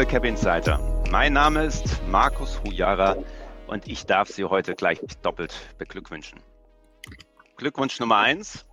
[0.00, 1.04] liebe Cap Insider.
[1.10, 3.18] Mein Name ist Markus Hujara
[3.66, 6.40] und ich darf Sie heute gleich doppelt beglückwünschen.
[7.58, 8.64] Glückwunsch Nummer eins: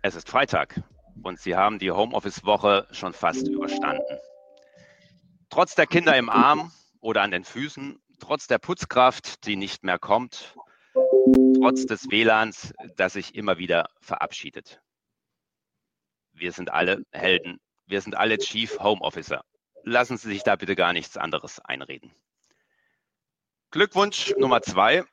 [0.00, 0.80] Es ist Freitag
[1.22, 4.18] und Sie haben die Homeoffice-Woche schon fast überstanden.
[5.50, 6.72] Trotz der Kinder im Arm
[7.02, 10.54] oder an den Füßen, trotz der Putzkraft, die nicht mehr kommt,
[11.60, 14.80] trotz des WLANs, das sich immer wieder verabschiedet.
[16.32, 17.60] Wir sind alle Helden.
[17.84, 19.44] Wir sind alle Chief Home Officer.
[19.84, 22.10] Lassen Sie sich da bitte gar nichts anderes einreden.
[23.70, 25.04] Glückwunsch Nummer zwei.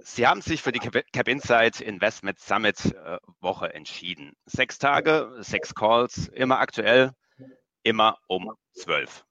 [0.00, 4.34] Sie haben sich für die Cap Insight Investment Summit äh, Woche entschieden.
[4.46, 7.12] Sechs Tage, sechs Calls, immer aktuell,
[7.82, 9.26] immer um zwölf.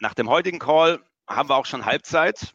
[0.00, 2.54] Nach dem heutigen Call haben wir auch schon Halbzeit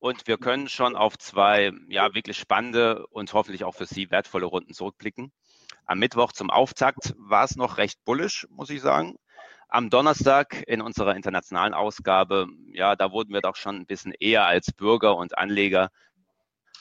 [0.00, 4.46] und wir können schon auf zwei ja, wirklich spannende und hoffentlich auch für Sie wertvolle
[4.46, 5.32] Runden zurückblicken.
[5.84, 9.16] Am Mittwoch zum Auftakt war es noch recht bullisch, muss ich sagen.
[9.68, 14.46] Am Donnerstag in unserer internationalen Ausgabe, ja, da wurden wir doch schon ein bisschen eher
[14.46, 15.90] als Bürger und Anleger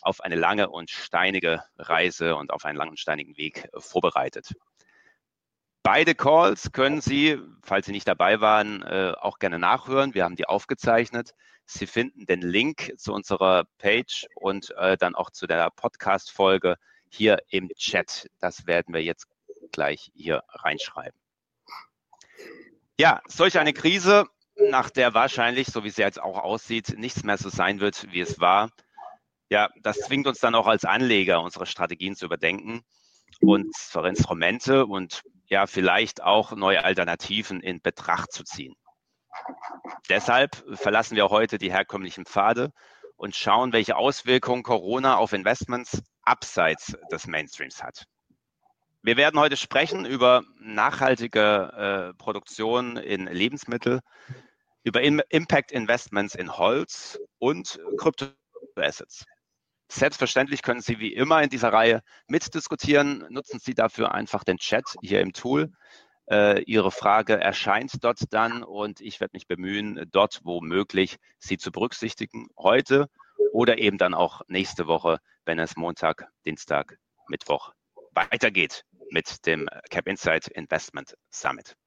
[0.01, 4.53] auf eine lange und steinige Reise und auf einen langen und steinigen Weg vorbereitet.
[5.81, 10.13] Beide Calls können Sie, falls Sie nicht dabei waren, äh, auch gerne nachhören.
[10.13, 11.33] Wir haben die aufgezeichnet.
[11.65, 16.77] Sie finden den Link zu unserer Page und äh, dann auch zu der Podcast-Folge
[17.09, 18.27] hier im Chat.
[18.39, 19.27] Das werden wir jetzt
[19.71, 21.24] gleich hier reinschreiben.
[22.97, 27.37] Ja, solch eine Krise, nach der wahrscheinlich, so wie es jetzt auch aussieht, nichts mehr
[27.37, 28.69] so sein wird, wie es war.
[29.49, 32.83] Ja, das zwingt uns dann auch als Anleger, unsere Strategien zu überdenken
[33.41, 38.75] und unsere Instrumente und ja vielleicht auch neue Alternativen in Betracht zu ziehen.
[40.09, 42.71] Deshalb verlassen wir heute die herkömmlichen Pfade
[43.17, 48.05] und schauen, welche Auswirkungen Corona auf Investments abseits des Mainstreams hat.
[49.05, 53.99] Wir werden heute sprechen über nachhaltige äh, Produktion in Lebensmittel,
[54.83, 59.25] über Impact Investments in Holz und Kryptoassets.
[59.91, 63.27] Selbstverständlich können Sie wie immer in dieser Reihe mitdiskutieren.
[63.29, 65.71] Nutzen Sie dafür einfach den Chat hier im Tool.
[66.27, 71.59] Äh, Ihre Frage erscheint dort dann und ich werde mich bemühen, dort wo möglich sie
[71.59, 72.47] zu berücksichtigen.
[72.57, 73.07] Heute
[73.53, 77.71] oder eben dann auch nächste Woche, wenn es Montag, Dienstag, Mittwoch
[78.15, 78.83] weitergeht
[79.15, 81.77] mit dem Cap Insight Investment Summit.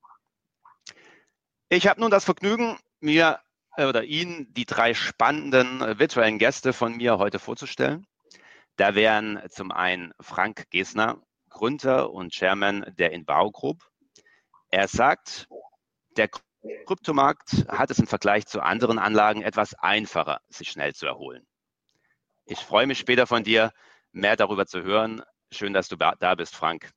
[1.69, 3.41] Ich habe nun das Vergnügen, mir
[3.77, 8.07] äh, oder Ihnen die drei spannenden äh, virtuellen Gäste von mir heute vorzustellen.
[8.77, 13.83] Da wären zum einen Frank Gesner, Gründer und Chairman der Inbau Group.
[14.71, 15.49] Er sagt,
[16.17, 16.31] der
[16.87, 21.47] Kryptomarkt hat es im Vergleich zu anderen Anlagen etwas einfacher, sich schnell zu erholen.
[22.47, 23.73] Ich freue mich später von dir,
[24.13, 25.23] mehr darüber zu hören.
[25.53, 26.91] Schön, dass du da bist, Frank.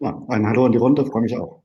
[0.00, 1.62] Ja, ein Hallo an die Runde, freue mich auch.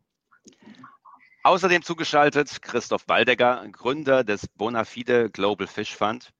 [1.43, 6.31] Außerdem zugeschaltet Christoph Waldecker, Gründer des Bonafide Global Fish Fund.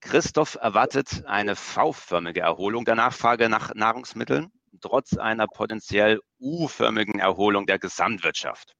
[0.00, 7.78] Christoph erwartet eine V-förmige Erholung der Nachfrage nach Nahrungsmitteln, trotz einer potenziell U-förmigen Erholung der
[7.78, 8.76] Gesamtwirtschaft.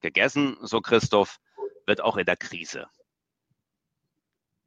[0.00, 1.38] Gegessen, so Christoph,
[1.86, 2.86] wird auch in der Krise.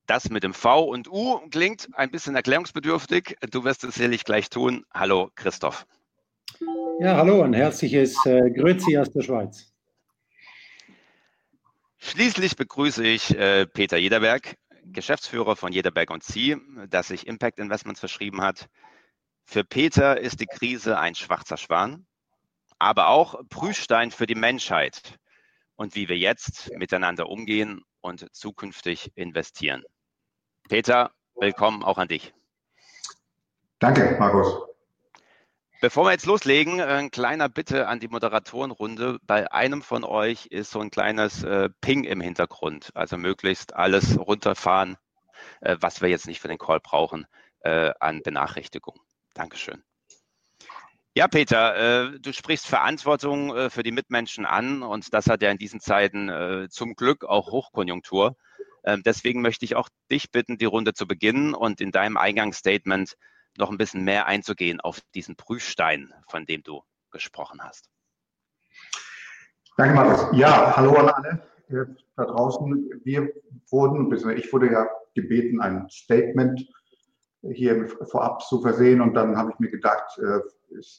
[0.10, 3.38] Das mit dem V und U klingt ein bisschen erklärungsbedürftig.
[3.52, 4.84] Du wirst es sicherlich gleich tun.
[4.92, 5.86] Hallo, Christoph.
[7.00, 9.72] Ja, hallo, ein herzliches äh, Grüezi aus der Schweiz.
[12.00, 16.58] Schließlich begrüße ich äh, Peter Jederberg, Geschäftsführer von Jederberg und Sie,
[16.90, 18.68] das sich Impact Investments verschrieben hat.
[19.46, 22.08] Für Peter ist die Krise ein schwarzer Schwan,
[22.80, 25.20] aber auch Prüfstein für die Menschheit
[25.76, 29.84] und wie wir jetzt miteinander umgehen und zukünftig investieren.
[30.70, 32.32] Peter, willkommen auch an dich.
[33.80, 34.68] Danke, Markus.
[35.82, 39.18] Bevor wir jetzt loslegen, ein kleiner Bitte an die Moderatorenrunde.
[39.24, 42.92] Bei einem von euch ist so ein kleines äh, Ping im Hintergrund.
[42.94, 44.98] Also möglichst alles runterfahren,
[45.62, 47.26] äh, was wir jetzt nicht für den Call brauchen,
[47.62, 49.00] äh, an Benachrichtigung.
[49.34, 49.84] Dankeschön.
[51.16, 55.80] Ja, Peter, du sprichst Verantwortung für die Mitmenschen an und das hat ja in diesen
[55.80, 58.38] Zeiten zum Glück auch Hochkonjunktur.
[58.84, 63.16] Ähm, deswegen möchte ich auch dich bitten, die Runde zu beginnen und in deinem Eingangsstatement
[63.58, 67.90] noch ein bisschen mehr einzugehen auf diesen Prüfstein, von dem du gesprochen hast.
[69.78, 70.38] Danke, Markus.
[70.38, 73.02] Ja, hallo an alle da draußen.
[73.04, 73.32] Wir
[73.70, 76.68] wurden, ich wurde ja gebeten, ein Statement
[77.42, 80.40] hier vorab zu versehen und dann habe ich mir gedacht, äh,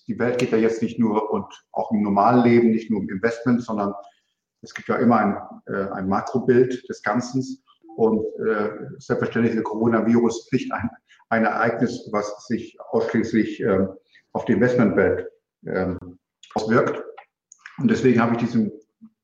[0.06, 3.08] die Welt geht ja jetzt nicht nur und auch im normalen Leben, nicht nur um
[3.10, 3.94] Investment, sondern
[4.62, 5.36] es gibt ja immer ein,
[5.66, 7.42] äh, ein Makrobild des Ganzen
[8.00, 10.90] und äh, selbstverständlich der Coronavirus nicht ein
[11.30, 13.90] ein Ereignis, was sich ausschließlich ähm,
[14.32, 15.30] auf die Investmentwelt
[15.64, 16.18] ähm,
[16.54, 17.02] auswirkt.
[17.78, 18.72] Und deswegen habe ich diesen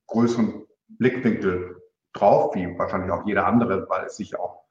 [0.07, 1.81] größeren Blickwinkel
[2.13, 4.63] drauf, wie wahrscheinlich auch jeder andere, weil es sich auch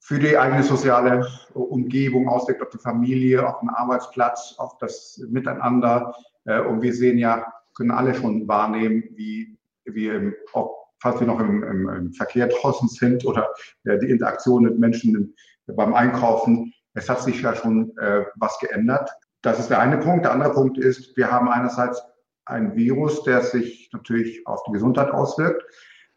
[0.00, 6.14] für die eigene soziale Umgebung auswirkt, auf die Familie, auf den Arbeitsplatz, auf das Miteinander.
[6.44, 11.38] Äh, und wir sehen ja, können alle schon wahrnehmen, wie wir, auch falls wir noch
[11.38, 13.50] im, im, im Verkehr draußen sind oder
[13.84, 15.34] äh, die Interaktion mit Menschen
[15.66, 19.10] beim Einkaufen, es hat sich ja schon äh, was geändert.
[19.42, 20.24] Das ist der eine Punkt.
[20.24, 22.02] Der andere Punkt ist, wir haben einerseits
[22.46, 25.62] ein Virus, der sich natürlich auf die Gesundheit auswirkt.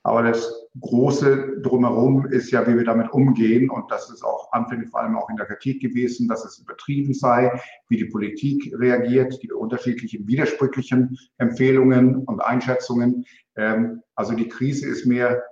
[0.04, 3.70] Aber das Große drumherum ist ja, wie wir damit umgehen.
[3.70, 7.14] Und das ist auch anfänglich vor allem auch in der Kritik gewesen, dass es übertrieben
[7.14, 13.26] sei, wie die Politik reagiert, die unterschiedlichen widersprüchlichen Empfehlungen und Einschätzungen.
[13.58, 15.44] Ähm, also die Krise ist mehr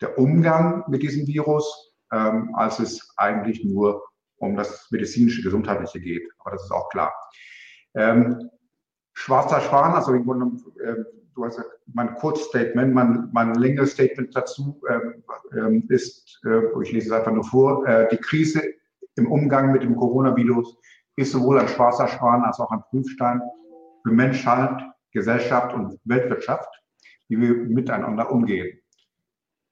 [0.00, 4.02] der Umgang mit diesem Virus, ähm, als es eigentlich nur
[4.36, 6.28] um das medizinische, gesundheitliche geht.
[6.38, 7.12] Aber das ist auch klar.
[7.94, 8.50] Ähm,
[9.12, 11.60] schwarzer Schwan, also im Grunde, äh, du hast
[11.92, 17.44] mein Kurzstatement, mein, mein längeres Statement dazu äh, ist, äh, ich lese es einfach nur
[17.44, 18.62] vor, äh, die Krise
[19.16, 20.76] im Umgang mit dem Coronavirus
[21.16, 23.40] ist sowohl ein schwarzer Schwan als auch ein Prüfstein
[24.04, 24.80] für Menschheit,
[25.12, 26.68] Gesellschaft und Weltwirtschaft,
[27.28, 28.78] wie wir miteinander umgehen.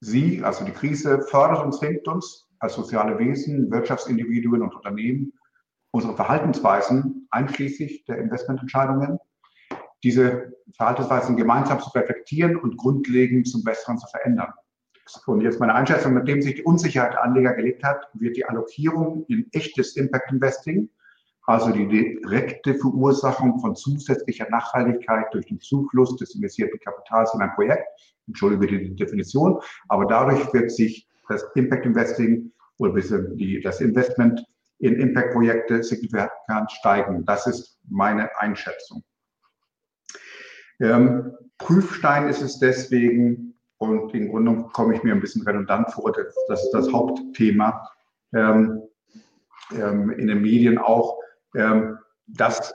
[0.01, 5.33] Sie, also die Krise, fördert und zwingt uns als soziale Wesen, Wirtschaftsindividuen und Unternehmen,
[5.91, 9.19] unsere Verhaltensweisen einschließlich der Investmententscheidungen
[10.03, 14.53] diese Verhaltensweisen gemeinsam zu reflektieren und grundlegend zum Besseren zu verändern.
[15.27, 19.25] Und jetzt meine Einschätzung, nachdem sich die Unsicherheit der Anleger gelegt hat, wird die Allokierung
[19.29, 20.91] in echtes Impact Investing,
[21.47, 27.55] also die direkte Verursachung von zusätzlicher Nachhaltigkeit durch den Zufluss des investierten Kapitals in ein
[27.55, 27.87] Projekt,
[28.27, 33.01] entschuldige die Definition, aber dadurch wird sich das Impact Investing oder
[33.63, 34.45] das Investment
[34.79, 37.25] in Impact-Projekte signifikant steigen.
[37.25, 39.03] Das ist meine Einschätzung.
[40.81, 46.13] Ähm, Prüfstein ist es deswegen, und im Grunde komme ich mir ein bisschen redundant vor,
[46.13, 47.89] das ist das Hauptthema
[48.35, 48.83] ähm,
[49.73, 51.19] ähm, in den Medien auch,
[51.57, 52.73] ähm, dass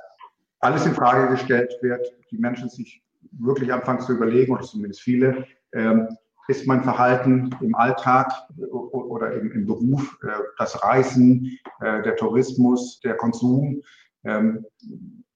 [0.59, 5.45] alles in Frage gestellt wird, die Menschen sich wirklich anfangen zu überlegen, oder zumindest viele,
[5.73, 6.07] ähm,
[6.47, 12.99] ist mein Verhalten im Alltag oder im, im Beruf, äh, das Reisen, äh, der Tourismus,
[13.01, 13.81] der Konsum,
[14.23, 14.65] ähm,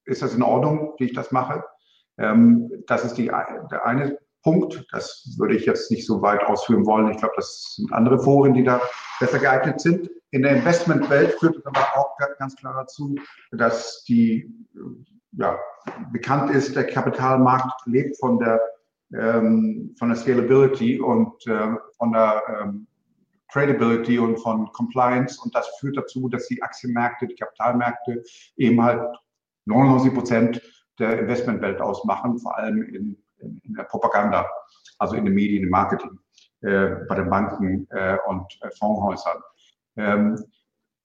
[0.06, 1.64] ist das in Ordnung, wie ich das mache?
[2.18, 4.86] Ähm, das ist die, der eine Punkt.
[4.92, 7.12] Das würde ich jetzt nicht so weit ausführen wollen.
[7.12, 8.80] Ich glaube, das sind andere Foren, die da
[9.20, 10.10] besser geeignet sind.
[10.32, 13.16] In der Investmentwelt führt es aber auch ganz klar dazu,
[13.52, 14.54] dass die,
[15.32, 15.58] ja,
[16.12, 18.60] bekannt ist, der Kapitalmarkt lebt von der,
[19.14, 22.88] ähm, von der Scalability und äh, von der ähm,
[23.52, 25.40] Tradability und von Compliance.
[25.42, 28.24] Und das führt dazu, dass die Aktienmärkte, die Kapitalmärkte
[28.58, 29.16] eben halt
[29.66, 30.62] 99 Prozent
[31.00, 34.46] der Investmentwelt ausmachen, vor allem in, in, in der Propaganda,
[35.00, 36.20] also in den Medien, im Marketing,
[36.62, 39.42] äh, bei den Banken äh, und äh, Fondshäusern.
[39.98, 40.44] Ähm,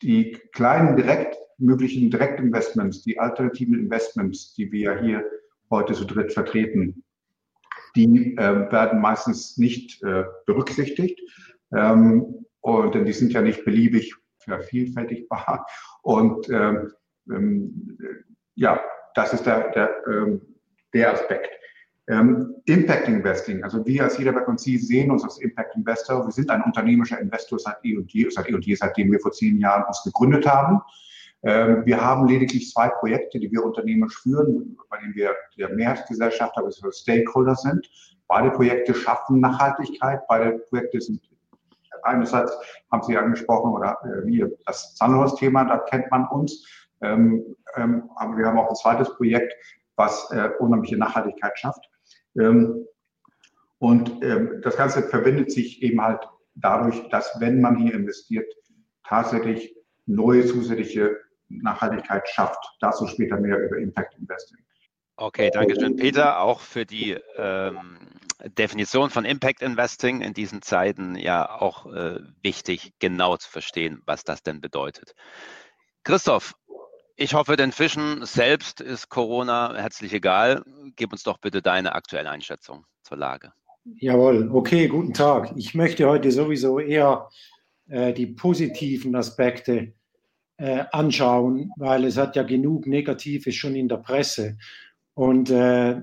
[0.02, 5.24] die kleinen direkt möglichen Direktinvestments, die alternativen Investments, die wir hier
[5.70, 7.04] heute zu dritt vertreten,
[7.96, 11.20] die äh, werden meistens nicht äh, berücksichtigt.
[11.72, 15.66] Ähm, und, denn die sind ja nicht beliebig vervielfältigbar.
[16.02, 16.92] Und ähm,
[17.30, 17.98] ähm
[18.54, 18.80] ja,
[19.14, 20.40] das ist der, der, ähm,
[20.92, 21.50] der Aspekt.
[22.08, 26.26] Ähm, Impact Investing, also wir als Jederberg und Sie sehen uns als Impact Investor.
[26.26, 29.20] Wir sind ein unternehmerischer Investor seit eh und je, seit eh und je, seitdem wir
[29.20, 30.80] vor zehn Jahren uns gegründet haben.
[31.42, 36.56] Ähm, wir haben lediglich zwei Projekte, die wir unternehmerisch führen, bei denen wir der Mehrheitsgesellschaft,
[36.56, 37.88] aber wir Stakeholder sind.
[38.28, 40.26] Beide Projekte schaffen Nachhaltigkeit.
[40.28, 41.20] Beide Projekte sind
[42.02, 42.56] einerseits
[42.90, 46.66] haben Sie angesprochen oder äh, das Sunhouse-Thema, da kennt man uns.
[47.02, 49.54] Ähm, ähm, aber wir haben auch ein zweites Projekt,
[49.96, 51.89] was äh, unheimliche Nachhaltigkeit schafft.
[52.38, 52.86] Ähm,
[53.78, 56.20] und ähm, das Ganze verbindet sich eben halt
[56.54, 58.52] dadurch, dass wenn man hier investiert,
[59.04, 59.74] tatsächlich
[60.06, 61.16] neue zusätzliche
[61.48, 62.62] Nachhaltigkeit schafft.
[62.80, 64.58] Dazu später mehr über Impact Investing.
[65.16, 67.98] Okay, danke schön, Peter, auch für die ähm,
[68.58, 74.24] Definition von Impact Investing in diesen Zeiten ja auch äh, wichtig, genau zu verstehen, was
[74.24, 75.14] das denn bedeutet.
[76.04, 76.54] Christoph,
[77.20, 80.64] ich hoffe, den Fischen selbst ist Corona herzlich egal.
[80.96, 83.52] Gib uns doch bitte deine aktuelle Einschätzung zur Lage.
[83.84, 85.52] Jawohl, okay, guten Tag.
[85.56, 87.28] Ich möchte heute sowieso eher
[87.88, 89.92] äh, die positiven Aspekte
[90.56, 94.56] äh, anschauen, weil es hat ja genug Negatives schon in der Presse
[95.12, 96.00] und äh,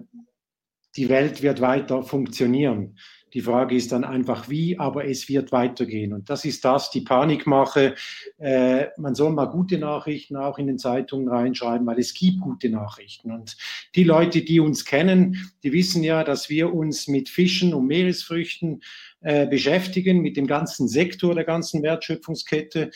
[0.96, 2.96] die Welt wird weiter funktionieren.
[3.34, 6.14] Die Frage ist dann einfach wie, aber es wird weitergehen.
[6.14, 7.96] Und das ist das, die Panikmache.
[8.38, 12.70] Äh, man soll mal gute Nachrichten auch in den Zeitungen reinschreiben, weil es gibt gute
[12.70, 13.32] Nachrichten.
[13.32, 13.58] Und
[13.96, 18.82] die Leute, die uns kennen, die wissen ja, dass wir uns mit Fischen und Meeresfrüchten
[19.22, 22.92] äh, beschäftigen, mit dem ganzen Sektor der ganzen Wertschöpfungskette.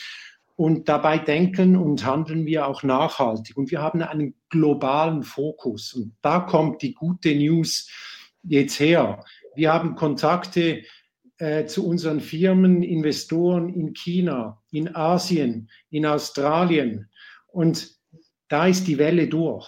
[0.55, 3.57] Und dabei denken und handeln wir auch nachhaltig.
[3.57, 5.93] Und wir haben einen globalen Fokus.
[5.93, 7.89] Und da kommt die gute News
[8.43, 9.23] jetzt her.
[9.55, 10.83] Wir haben Kontakte
[11.37, 17.09] äh, zu unseren Firmen, Investoren in China, in Asien, in Australien.
[17.47, 17.95] Und
[18.47, 19.67] da ist die Welle durch.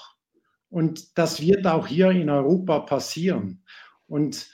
[0.70, 3.63] Und das wird auch hier in Europa passieren.
[4.08, 4.50] Und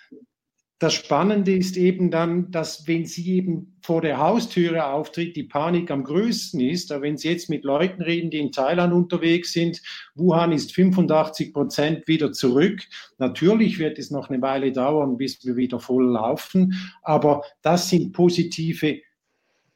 [0.80, 5.92] das Spannende ist eben dann, dass wenn sie eben vor der Haustüre auftritt, die Panik
[5.92, 6.90] am größten ist.
[6.92, 9.82] Aber wenn Sie jetzt mit Leuten reden, die in Thailand unterwegs sind,
[10.16, 12.82] Wuhan ist 85 Prozent wieder zurück.
[13.18, 16.74] Natürlich wird es noch eine Weile dauern, bis wir wieder voll laufen.
[17.02, 19.02] Aber das sind positive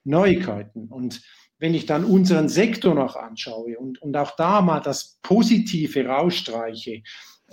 [0.06, 0.88] Neuigkeiten.
[0.88, 1.22] Und
[1.60, 7.04] wenn ich dann unseren Sektor noch anschaue und, und auch da mal das Positive rausstreiche,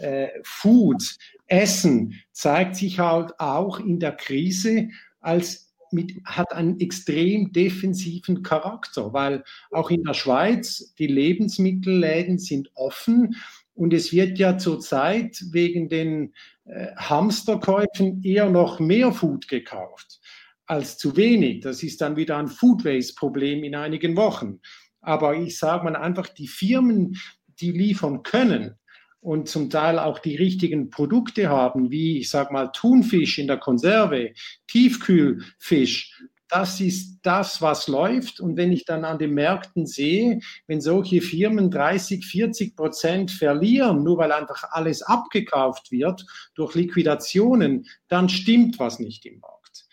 [0.01, 1.17] äh, Food,
[1.47, 4.89] Essen zeigt sich halt auch in der Krise
[5.21, 9.43] als mit, hat einen extrem defensiven Charakter, weil
[9.73, 13.35] auch in der Schweiz die Lebensmittelläden sind offen
[13.75, 20.21] und es wird ja zurzeit wegen den äh, Hamsterkäufen eher noch mehr Food gekauft
[20.67, 21.61] als zu wenig.
[21.63, 24.61] Das ist dann wieder ein Food Waste Problem in einigen Wochen.
[25.01, 27.17] Aber ich sage mal einfach, die Firmen,
[27.59, 28.77] die liefern können,
[29.21, 33.59] und zum Teil auch die richtigen Produkte haben, wie ich sage mal Thunfisch in der
[33.59, 34.33] Konserve,
[34.67, 36.19] Tiefkühlfisch,
[36.51, 38.41] das ist das, was läuft.
[38.41, 44.03] Und wenn ich dann an den Märkten sehe, wenn solche Firmen 30, 40 Prozent verlieren,
[44.03, 49.87] nur weil einfach alles abgekauft wird durch Liquidationen, dann stimmt was nicht im Markt.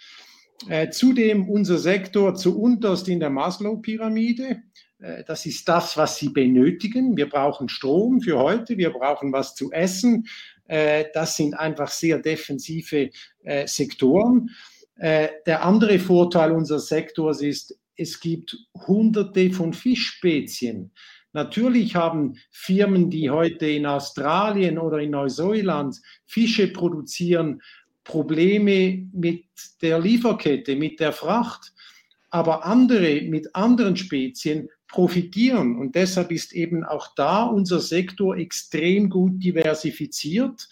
[0.67, 4.63] Äh, zudem unser Sektor zu unterst in der Maslow-Pyramide.
[4.99, 7.15] Äh, das ist das, was sie benötigen.
[7.17, 10.27] Wir brauchen Strom für heute, wir brauchen was zu essen.
[10.65, 13.09] Äh, das sind einfach sehr defensive
[13.43, 14.49] äh, Sektoren.
[14.99, 20.91] Der andere Vorteil unseres Sektors ist, es gibt hunderte von Fischspezien.
[21.33, 27.61] Natürlich haben Firmen, die heute in Australien oder in Neuseeland Fische produzieren,
[28.03, 29.45] Probleme mit
[29.83, 31.73] der Lieferkette, mit der Fracht.
[32.31, 35.77] Aber andere mit anderen Spezien profitieren.
[35.77, 40.67] Und deshalb ist eben auch da unser Sektor extrem gut diversifiziert.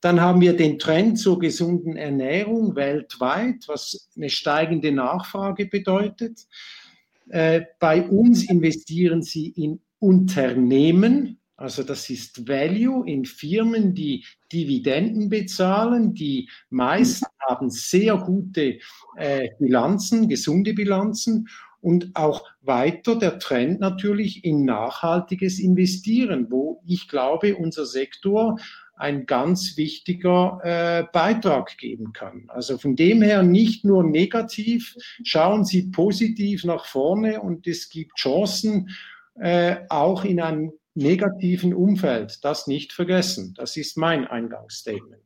[0.00, 6.46] Dann haben wir den Trend zur gesunden Ernährung weltweit, was eine steigende Nachfrage bedeutet.
[7.28, 15.28] Äh, bei uns investieren Sie in Unternehmen, also das ist Value in Firmen, die Dividenden
[15.28, 16.14] bezahlen.
[16.14, 18.78] Die meisten haben sehr gute
[19.16, 21.48] äh, Bilanzen, gesunde Bilanzen
[21.80, 28.58] und auch weiter der Trend natürlich in nachhaltiges Investieren, wo ich glaube, unser Sektor
[28.96, 32.44] ein ganz wichtiger äh, Beitrag geben kann.
[32.48, 34.94] Also von dem her nicht nur negativ,
[35.24, 38.90] schauen Sie positiv nach vorne und es gibt Chancen,
[39.36, 42.44] äh, auch in einem negativen Umfeld.
[42.44, 43.54] Das nicht vergessen.
[43.56, 45.22] Das ist mein Eingangsstatement.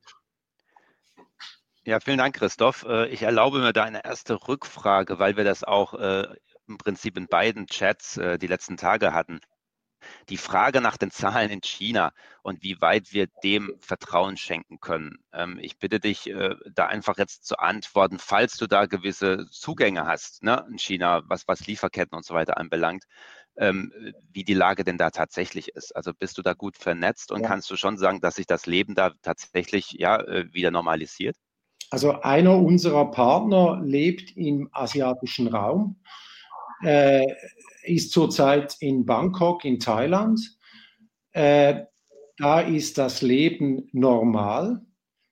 [1.86, 2.86] Ja, vielen Dank, Christoph.
[2.88, 6.28] Äh, ich erlaube mir da eine erste Rückfrage, weil wir das auch äh,
[6.68, 9.40] im Prinzip in beiden Chats äh, die letzten Tage hatten.
[10.28, 15.18] Die Frage nach den Zahlen in China und wie weit wir dem Vertrauen schenken können.
[15.32, 16.30] Ähm, ich bitte dich,
[16.74, 21.48] da einfach jetzt zu antworten, falls du da gewisse Zugänge hast ne, in China, was,
[21.48, 23.04] was Lieferketten und so weiter anbelangt,
[23.56, 23.92] ähm,
[24.30, 25.96] wie die Lage denn da tatsächlich ist.
[25.96, 27.48] Also bist du da gut vernetzt und ja.
[27.48, 31.36] kannst du schon sagen, dass sich das Leben da tatsächlich ja, wieder normalisiert?
[31.94, 35.94] Also einer unserer Partner lebt im asiatischen Raum,
[36.82, 37.24] äh,
[37.84, 40.40] ist zurzeit in Bangkok in Thailand.
[41.32, 41.82] Äh,
[42.36, 44.82] da ist das Leben normal,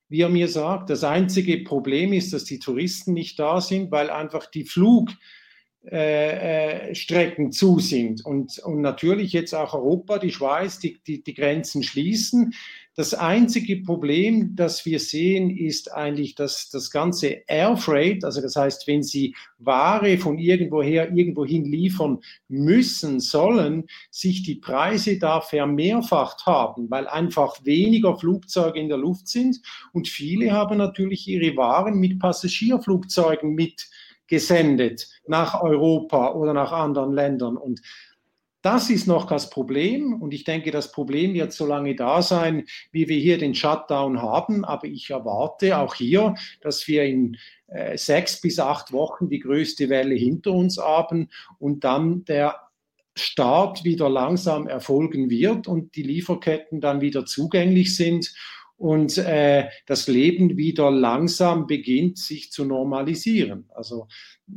[0.08, 0.90] wie er mir sagt.
[0.90, 5.16] Das einzige Problem ist, dass die Touristen nicht da sind, weil einfach die Flugstrecken
[5.90, 8.24] äh, äh zu sind.
[8.24, 12.54] Und, und natürlich jetzt auch Europa, die Schweiz, die, die, die Grenzen schließen.
[12.94, 18.54] Das einzige Problem, das wir sehen, ist eigentlich, dass das ganze Air Freight, also das
[18.54, 22.18] heißt, wenn Sie Ware von irgendwoher irgendwohin liefern
[22.48, 29.26] müssen, sollen, sich die Preise da vermehrfacht haben, weil einfach weniger Flugzeuge in der Luft
[29.26, 29.62] sind.
[29.94, 37.56] Und viele haben natürlich ihre Waren mit Passagierflugzeugen mitgesendet nach Europa oder nach anderen Ländern.
[37.56, 37.80] Und
[38.62, 42.64] Das ist noch das Problem und ich denke, das Problem wird so lange da sein,
[42.92, 44.64] wie wir hier den Shutdown haben.
[44.64, 49.88] Aber ich erwarte auch hier, dass wir in äh, sechs bis acht Wochen die größte
[49.88, 51.28] Welle hinter uns haben
[51.58, 52.56] und dann der
[53.16, 58.32] Start wieder langsam erfolgen wird und die Lieferketten dann wieder zugänglich sind
[58.76, 63.66] und äh, das Leben wieder langsam beginnt, sich zu normalisieren.
[63.74, 64.08] Also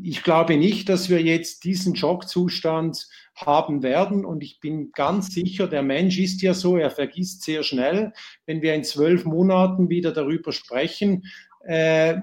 [0.01, 5.67] ich glaube nicht, dass wir jetzt diesen Schockzustand haben werden und ich bin ganz sicher,
[5.67, 8.13] der Mensch ist ja so, er vergisst sehr schnell.
[8.45, 11.23] Wenn wir in zwölf Monaten wieder darüber sprechen,
[11.65, 12.17] äh,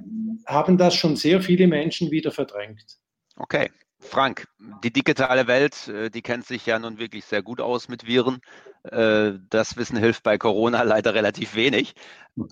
[0.47, 2.99] haben das schon sehr viele Menschen wieder verdrängt.
[3.37, 3.71] Okay.
[4.05, 4.49] Frank,
[4.83, 8.41] die digitale Welt, äh, die kennt sich ja nun wirklich sehr gut aus mit Viren.
[8.83, 11.95] Äh, das Wissen hilft bei Corona leider relativ wenig.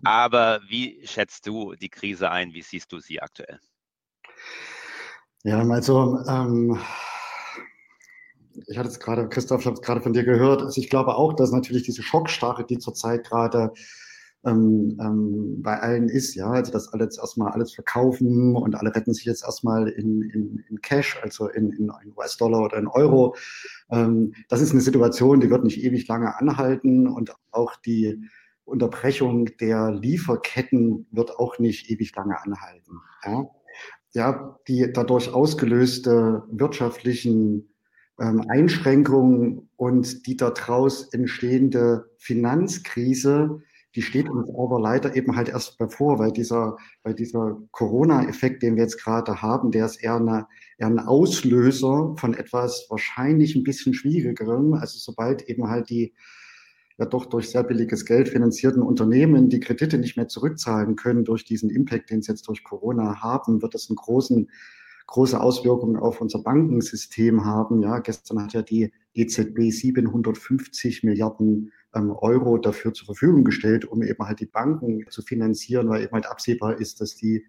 [0.04, 2.52] Aber wie schätzt du die Krise ein?
[2.52, 3.58] Wie siehst du sie aktuell?
[5.42, 6.78] Ja, also ähm,
[8.66, 10.62] ich hatte es gerade, Christoph, ich habe es gerade von dir gehört.
[10.62, 13.72] Also ich glaube auch, dass natürlich diese Schockstarre, die zurzeit gerade
[14.44, 18.94] ähm, ähm, bei allen ist, ja, also dass alle jetzt erstmal alles verkaufen und alle
[18.94, 23.36] retten sich jetzt erstmal in, in, in Cash, also in, in, US-Dollar oder in Euro.
[23.90, 28.18] Ähm, das ist eine Situation, die wird nicht ewig lange anhalten und auch die
[28.64, 33.00] Unterbrechung der Lieferketten wird auch nicht ewig lange anhalten.
[33.24, 33.50] Ja,
[34.12, 37.70] ja die dadurch ausgelöste wirtschaftlichen
[38.20, 43.62] ähm, Einschränkungen und die daraus entstehende Finanzkrise
[43.96, 48.76] die steht uns aber leider eben halt erst bevor, weil dieser, weil dieser Corona-Effekt, den
[48.76, 50.46] wir jetzt gerade haben, der ist eher, eine,
[50.78, 54.74] eher ein Auslöser von etwas wahrscheinlich ein bisschen schwierigerem.
[54.74, 56.14] Also sobald eben halt die
[56.98, 61.44] ja doch durch sehr billiges Geld finanzierten Unternehmen die Kredite nicht mehr zurückzahlen können durch
[61.44, 64.50] diesen Impact, den sie jetzt durch Corona haben, wird das einen großen
[65.10, 67.82] große Auswirkungen auf unser Bankensystem haben.
[67.82, 74.02] Ja, gestern hat ja die EZB 750 Milliarden ähm, Euro dafür zur Verfügung gestellt, um
[74.02, 77.44] eben halt die Banken zu finanzieren, weil eben halt absehbar ist, dass die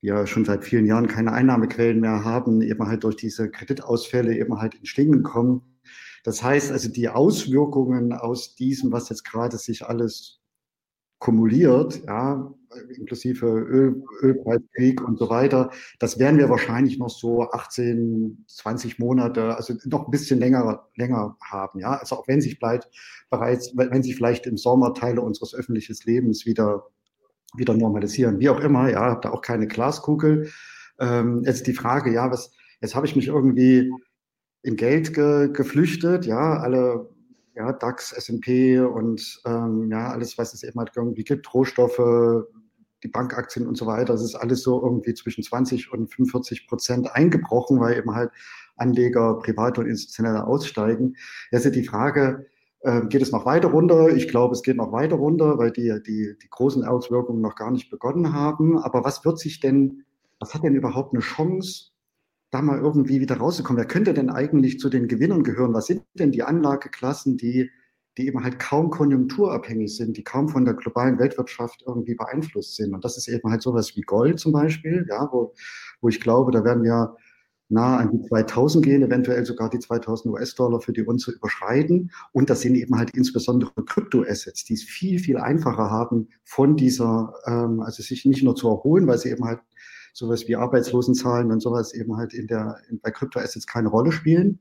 [0.00, 4.58] ja schon seit vielen Jahren keine Einnahmequellen mehr haben, eben halt durch diese Kreditausfälle eben
[4.58, 5.78] halt in Schlingen kommen.
[6.24, 10.40] Das heißt also, die Auswirkungen aus diesem, was jetzt gerade sich alles
[11.18, 12.54] kumuliert, ja,
[12.96, 19.56] inklusive Öl, Ölpreiskrieg und so weiter, das werden wir wahrscheinlich noch so 18, 20 Monate,
[19.56, 21.80] also noch ein bisschen länger, länger haben.
[21.80, 22.88] Ja, also auch wenn sich bleibt,
[23.30, 26.86] bereits, wenn sich vielleicht im Sommer Teile unseres öffentlichen Lebens wieder,
[27.56, 28.38] wieder normalisieren.
[28.38, 30.50] Wie auch immer, ja, habe da auch keine Glaskugel.
[30.98, 33.90] Ähm, jetzt die Frage, ja, was, jetzt habe ich mich irgendwie
[34.62, 37.08] in Geld ge, geflüchtet, ja, alle
[37.58, 42.46] ja, DAX, S&P und ähm, ja, alles, was es eben halt irgendwie gibt, Rohstoffe,
[43.02, 47.14] die Bankaktien und so weiter, das ist alles so irgendwie zwischen 20 und 45 Prozent
[47.14, 48.30] eingebrochen, weil eben halt
[48.76, 51.16] Anleger, private und institutionelle aussteigen.
[51.50, 52.46] Jetzt ist die Frage,
[52.80, 54.10] äh, geht es noch weiter runter?
[54.10, 57.72] Ich glaube, es geht noch weiter runter, weil die, die, die großen Auswirkungen noch gar
[57.72, 58.78] nicht begonnen haben.
[58.78, 60.04] Aber was wird sich denn,
[60.38, 61.90] was hat denn überhaupt eine Chance,
[62.50, 63.80] da mal irgendwie wieder rauszukommen.
[63.80, 65.74] Wer könnte denn eigentlich zu den Gewinnern gehören?
[65.74, 67.70] Was sind denn die Anlageklassen, die,
[68.16, 72.94] die eben halt kaum konjunkturabhängig sind, die kaum von der globalen Weltwirtschaft irgendwie beeinflusst sind?
[72.94, 75.54] Und das ist eben halt sowas wie Gold zum Beispiel, ja, wo,
[76.00, 77.16] wo ich glaube, da werden wir
[77.70, 82.10] nah an die 2000 gehen, eventuell sogar die 2000 US-Dollar für die Unze überschreiten.
[82.32, 87.34] Und das sind eben halt insbesondere Kryptoassets, die es viel, viel einfacher haben, von dieser,
[87.44, 89.60] ähm, also sich nicht nur zu erholen, weil sie eben halt
[90.18, 94.58] sowas wie Arbeitslosenzahlen und sowas eben halt in der, in, bei Kryptoassets keine Rolle spielen.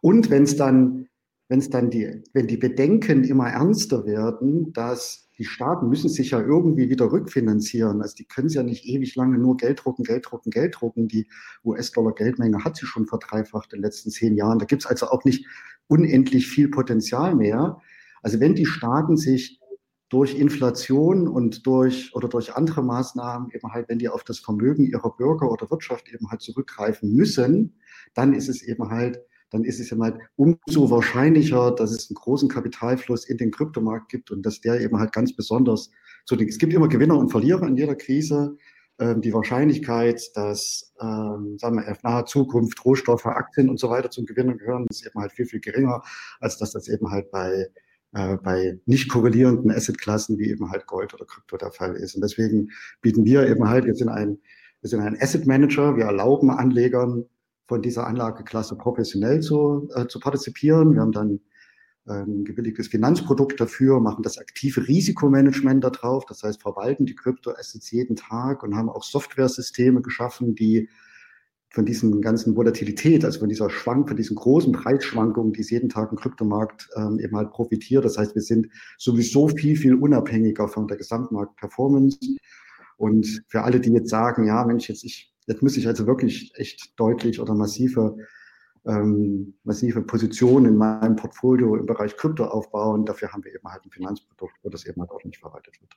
[0.00, 1.08] Und wenn es dann,
[1.48, 6.30] wenn es dann die, wenn die Bedenken immer ernster werden, dass die Staaten müssen sich
[6.30, 8.02] ja irgendwie wieder rückfinanzieren.
[8.02, 11.08] Also die können ja nicht ewig lange nur Geld drucken, Geld drucken, Geld drucken.
[11.08, 11.28] Die
[11.64, 14.58] US-Dollar-Geldmenge hat sie schon verdreifacht in den letzten zehn Jahren.
[14.58, 15.46] Da gibt es also auch nicht
[15.86, 17.80] unendlich viel Potenzial mehr.
[18.22, 19.59] Also wenn die Staaten sich
[20.10, 24.84] durch Inflation und durch oder durch andere Maßnahmen eben halt, wenn die auf das Vermögen
[24.84, 27.78] ihrer Bürger oder Wirtschaft eben halt zurückgreifen müssen,
[28.12, 29.20] dann ist es eben halt,
[29.50, 34.10] dann ist es eben halt umso wahrscheinlicher, dass es einen großen Kapitalfluss in den Kryptomarkt
[34.10, 35.90] gibt und dass der eben halt ganz besonders
[36.26, 38.56] zu den, es gibt immer Gewinner und Verlierer in jeder Krise.
[38.98, 44.10] Ähm, die Wahrscheinlichkeit, dass, ähm, sagen wir, in naher Zukunft Rohstoffe, Aktien und so weiter
[44.10, 46.02] zum Gewinner gehören, ist eben halt viel, viel geringer,
[46.40, 47.68] als dass das eben halt bei
[48.12, 52.14] äh, bei nicht korrelierenden Assetklassen wie eben halt Gold oder Krypto der Fall ist.
[52.14, 52.70] Und deswegen
[53.00, 54.38] bieten wir eben halt, wir sind ein,
[54.80, 57.24] wir sind ein Asset Manager, wir erlauben Anlegern
[57.68, 60.94] von dieser Anlageklasse professionell zu, äh, zu partizipieren.
[60.94, 61.40] Wir haben dann
[62.06, 67.90] ein gebilligtes Finanzprodukt dafür, machen das aktive Risikomanagement da drauf, das heißt verwalten die Kryptoassets
[67.90, 70.88] jeden Tag und haben auch Softwaresysteme geschaffen, die
[71.72, 75.88] von diesen ganzen Volatilität, also von dieser Schwank, von diesen großen Preisschwankungen, die es jeden
[75.88, 78.04] Tag im Kryptomarkt ähm, eben halt profitiert.
[78.04, 82.18] Das heißt, wir sind sowieso viel, viel unabhängiger von der Gesamtmarkt-Performance.
[82.96, 86.52] Und für alle, die jetzt sagen, ja, Mensch, jetzt ich, jetzt muss ich also wirklich
[86.56, 88.16] echt deutlich oder massive,
[88.84, 93.84] ähm, massive Positionen in meinem Portfolio im Bereich Krypto aufbauen, dafür haben wir eben halt
[93.84, 95.92] ein Finanzprodukt, wo das eben halt auch nicht verwaltet wird.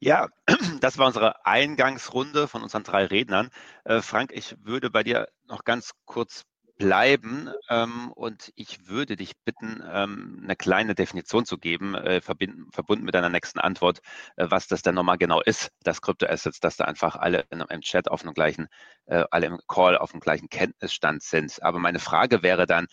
[0.00, 0.28] Ja,
[0.80, 3.50] das war unsere Eingangsrunde von unseren drei Rednern.
[3.84, 6.44] Äh, Frank, ich würde bei dir noch ganz kurz
[6.78, 12.72] bleiben ähm, und ich würde dich bitten, ähm, eine kleine Definition zu geben, äh, verbinden,
[12.72, 14.00] verbunden mit deiner nächsten Antwort,
[14.36, 17.82] äh, was das denn nochmal genau ist, das Kryptoassets, dass da einfach alle in, im
[17.82, 18.68] Chat auf dem gleichen,
[19.04, 21.62] äh, alle im Call auf dem gleichen Kenntnisstand sind.
[21.62, 22.86] Aber meine Frage wäre dann,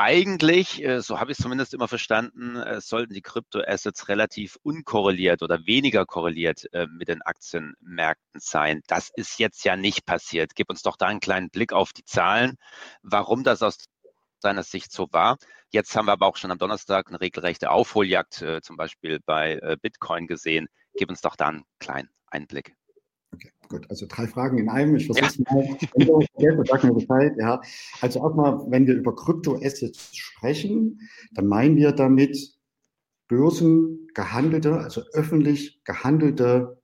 [0.00, 5.42] eigentlich, äh, so habe ich es zumindest immer verstanden, äh, sollten die Kryptoassets relativ unkorreliert
[5.42, 8.80] oder weniger korreliert äh, mit den Aktienmärkten sein.
[8.86, 10.54] Das ist jetzt ja nicht passiert.
[10.54, 12.56] Gib uns doch da einen kleinen Blick auf die Zahlen,
[13.02, 13.76] warum das aus
[14.38, 15.36] seiner Sicht so war.
[15.68, 20.26] Jetzt haben wir aber auch schon am Donnerstag eine regelrechte Aufholjagd, zum Beispiel bei Bitcoin
[20.26, 20.68] gesehen.
[20.94, 22.79] Gib uns doch da einen kleinen Einblick.
[23.32, 23.86] Okay, gut.
[23.88, 24.96] Also drei Fragen in einem.
[24.96, 25.44] Ich versuche es ja.
[25.48, 25.76] mal.
[25.94, 27.32] Wenn du vergesst, sag mir Bescheid.
[27.38, 27.60] Ja.
[28.00, 31.00] Also erstmal, wenn wir über Kryptoassets sprechen,
[31.32, 32.36] dann meinen wir damit
[33.28, 36.80] börsengehandelte, also öffentlich gehandelte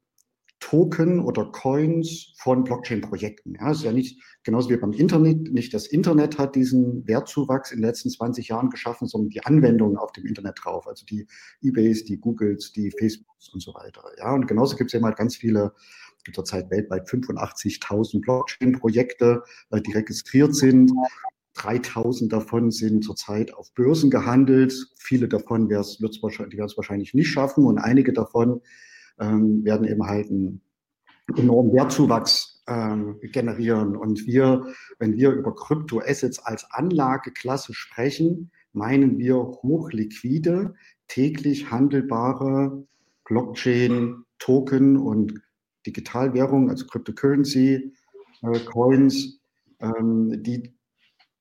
[0.61, 3.57] Token oder Coins von Blockchain-Projekten.
[3.61, 5.53] Ja, ist ja nicht genauso wie beim Internet.
[5.53, 9.99] Nicht das Internet hat diesen Wertzuwachs in den letzten 20 Jahren geschaffen, sondern die Anwendungen
[9.99, 10.87] auf dem Internet drauf.
[10.87, 11.27] Also die
[11.61, 14.03] Ebays, die Googles, die Facebooks und so weiter.
[14.19, 15.73] Ja, und genauso gibt es eben halt ganz viele
[16.27, 20.93] gibt zurzeit weltweit 85.000 Blockchain-Projekte, äh, die registriert sind.
[21.55, 24.75] 3000 davon sind zurzeit auf Börsen gehandelt.
[24.99, 28.61] Viele davon wird es wahrscheinlich, wahrscheinlich nicht schaffen und einige davon
[29.19, 30.61] ähm, werden eben halt einen
[31.35, 33.97] enormen Wertzuwachs ähm, generieren.
[33.97, 34.67] Und wir,
[34.99, 40.75] wenn wir über Kryptoassets als Anlageklasse sprechen, meinen wir hochliquide,
[41.09, 42.85] täglich handelbare
[43.25, 45.41] Blockchain-Token und
[45.87, 47.93] Digitalwährungen, also Cryptocurrency,
[48.43, 49.41] äh, Coins,
[49.81, 50.75] ähm, die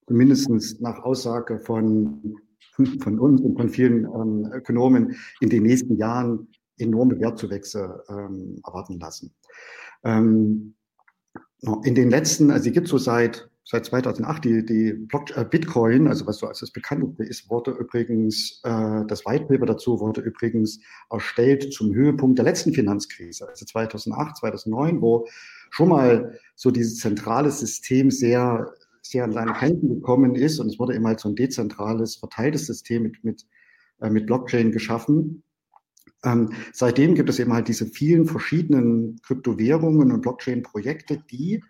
[0.07, 2.37] mindestens nach Aussage von,
[3.01, 8.99] von uns und von vielen ähm, Ökonomen in den nächsten Jahren enorme Wertzuwächse ähm, erwarten
[8.99, 9.33] lassen.
[10.03, 10.75] Ähm,
[11.83, 15.43] in den letzten, also die gibt es so seit seit 2008 die, die Block, äh,
[15.43, 19.99] Bitcoin, also was so als das bekannteste ist, wurde übrigens, äh, das White Paper dazu
[19.99, 25.27] wurde übrigens erstellt zum Höhepunkt der letzten Finanzkrise, also 2008, 2009, wo
[25.71, 30.77] schon mal so dieses zentrale System sehr, sehr an seine Grenzen gekommen ist und es
[30.77, 33.47] wurde immer halt so ein dezentrales, verteiltes System mit, mit,
[33.99, 35.41] äh, mit Blockchain geschaffen.
[36.23, 41.63] Ähm, seitdem gibt es eben halt diese vielen verschiedenen Kryptowährungen und Blockchain-Projekte, die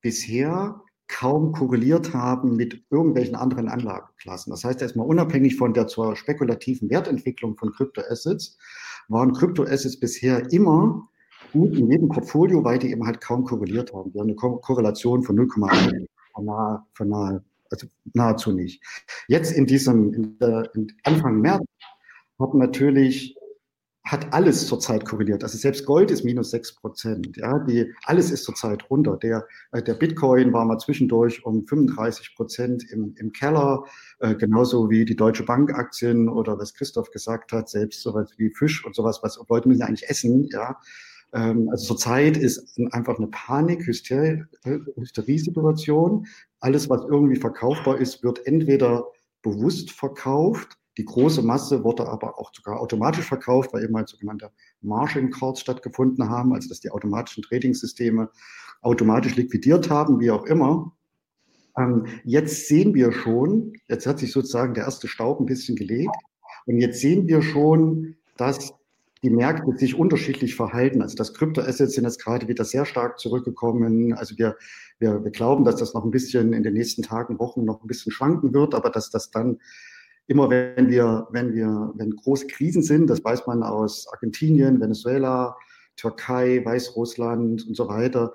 [0.00, 0.82] bisher
[1.12, 4.50] kaum korreliert haben mit irgendwelchen anderen Anlageklassen.
[4.50, 8.58] Das heißt, erstmal unabhängig von der zur spekulativen Wertentwicklung von Kryptoassets,
[9.08, 11.06] waren Kryptoassets bisher immer
[11.52, 14.10] gut in jedem Portfolio, weil die eben halt kaum korreliert haben.
[14.12, 18.82] Die haben eine Ko Korrelation von 0,1 von, nahe, von nahe, also nahezu nicht.
[19.28, 20.38] Jetzt in diesem in
[20.74, 21.62] in Anfang März
[22.38, 23.36] hat natürlich
[24.12, 25.42] hat alles zurzeit korreliert.
[25.42, 27.38] Also selbst Gold ist minus sechs Prozent.
[27.38, 29.16] Ja, die, alles ist zurzeit runter.
[29.16, 33.84] Der, äh, der Bitcoin war mal zwischendurch um 35 Prozent im, im Keller,
[34.20, 38.50] äh, genauso wie die Deutsche Bank Aktien oder was Christoph gesagt hat, selbst sowas wie
[38.50, 40.46] Fisch und sowas, was Leute müssen eigentlich essen.
[40.52, 40.76] Ja,
[41.32, 46.26] ähm, also zurzeit ist einfach eine Panik, Hysterie-Situation.
[46.60, 49.06] Alles, was irgendwie verkaufbar ist, wird entweder
[49.40, 54.50] bewusst verkauft die große Masse wurde aber auch sogar automatisch verkauft, weil eben halt sogenannte
[54.80, 58.30] Margin Calls stattgefunden haben, also dass die automatischen Trading-Systeme
[58.82, 60.92] automatisch liquidiert haben, wie auch immer.
[61.78, 66.14] Ähm, jetzt sehen wir schon, jetzt hat sich sozusagen der erste Staub ein bisschen gelegt
[66.66, 68.74] und jetzt sehen wir schon, dass
[69.22, 71.00] die Märkte sich unterschiedlich verhalten.
[71.00, 74.14] Also das Kryptoassets sind jetzt gerade wieder sehr stark zurückgekommen.
[74.14, 74.56] Also wir,
[74.98, 77.86] wir, wir glauben, dass das noch ein bisschen in den nächsten Tagen, Wochen noch ein
[77.86, 79.60] bisschen schwanken wird, aber dass das dann
[80.26, 85.56] immer wenn wir, wenn wir, wenn große Krisen sind, das weiß man aus Argentinien, Venezuela,
[85.96, 88.32] Türkei, Weißrussland und so weiter,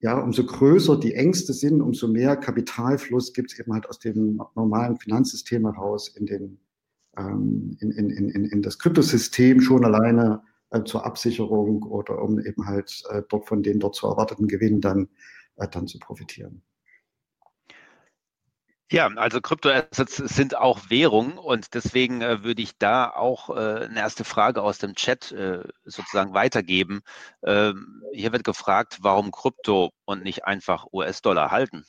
[0.00, 4.42] ja, umso größer die Ängste sind, umso mehr Kapitalfluss gibt es eben halt aus dem
[4.56, 6.58] normalen Finanzsystem heraus in, den,
[7.16, 12.66] ähm, in, in, in, in das Kryptosystem schon alleine äh, zur Absicherung oder um eben
[12.66, 15.08] halt äh, dort von den dort zu erwarteten Gewinnen dann,
[15.56, 16.62] äh, dann zu profitieren.
[18.92, 23.98] Ja, also Kryptoassets sind auch Währung und deswegen äh, würde ich da auch äh, eine
[23.98, 27.00] erste Frage aus dem Chat äh, sozusagen weitergeben.
[27.42, 31.86] Ähm, hier wird gefragt, warum Krypto und nicht einfach US-Dollar halten?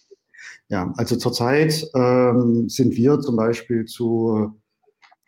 [0.70, 4.58] Ja, also zurzeit ähm, sind wir zum Beispiel zu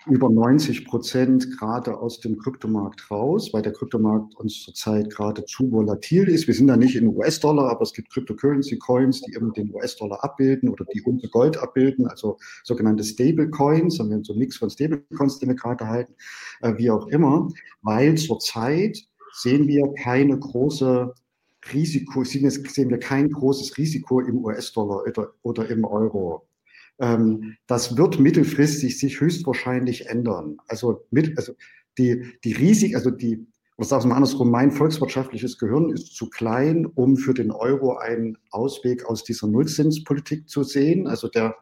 [0.08, 5.72] über 90 Prozent gerade aus dem Kryptomarkt raus, weil der Kryptomarkt uns zurzeit gerade zu
[5.72, 6.48] volatil ist.
[6.48, 10.70] Wir sind da nicht in US-Dollar, aber es gibt Cryptocurrency-Coins, die eben den US-Dollar abbilden
[10.70, 14.00] oder die unser Gold abbilden, also sogenannte Stable-Coins.
[14.00, 16.14] Und wir haben so einen Mix von Stable-Coins, die wir gerade halten,
[16.62, 17.50] äh, wie auch immer,
[17.82, 19.00] weil zurzeit
[19.34, 21.14] sehen wir keine große
[21.74, 26.48] Risiko, sehen wir kein großes Risiko im US-Dollar oder, oder im Euro.
[27.00, 30.58] Ähm, das wird mittelfristig sich höchstwahrscheinlich ändern.
[30.68, 31.54] Also, mit, also
[31.98, 33.46] die, die Risiken, also die,
[33.78, 37.98] oder sagen wir mal andersrum, mein volkswirtschaftliches Gehirn ist zu klein, um für den Euro
[37.98, 41.08] einen Ausweg aus dieser Nullzinspolitik zu sehen.
[41.08, 41.56] Also der,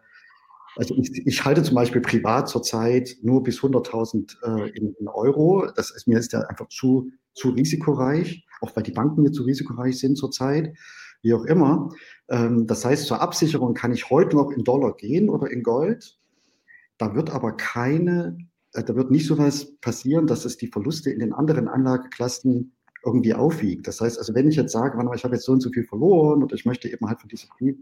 [0.76, 5.68] also ich, ich halte zum Beispiel privat zurzeit nur bis 100.000 äh, in, in, Euro.
[5.76, 9.44] Das ist mir ist ja einfach zu, zu risikoreich, auch weil die Banken mir zu
[9.44, 10.76] risikoreich sind zurzeit
[11.24, 11.90] wie auch immer.
[12.30, 16.20] Ähm, das heißt, zur Absicherung kann ich heute noch in Dollar gehen oder in Gold.
[16.98, 18.38] Da wird aber keine,
[18.74, 22.74] äh, da wird nicht so was passieren, dass es die Verluste in den anderen Anlageklassen
[23.06, 23.88] irgendwie aufwiegt.
[23.88, 26.44] Das heißt, also wenn ich jetzt sage, ich habe jetzt so und so viel verloren
[26.44, 27.78] oder ich möchte eben halt von dieser Krise,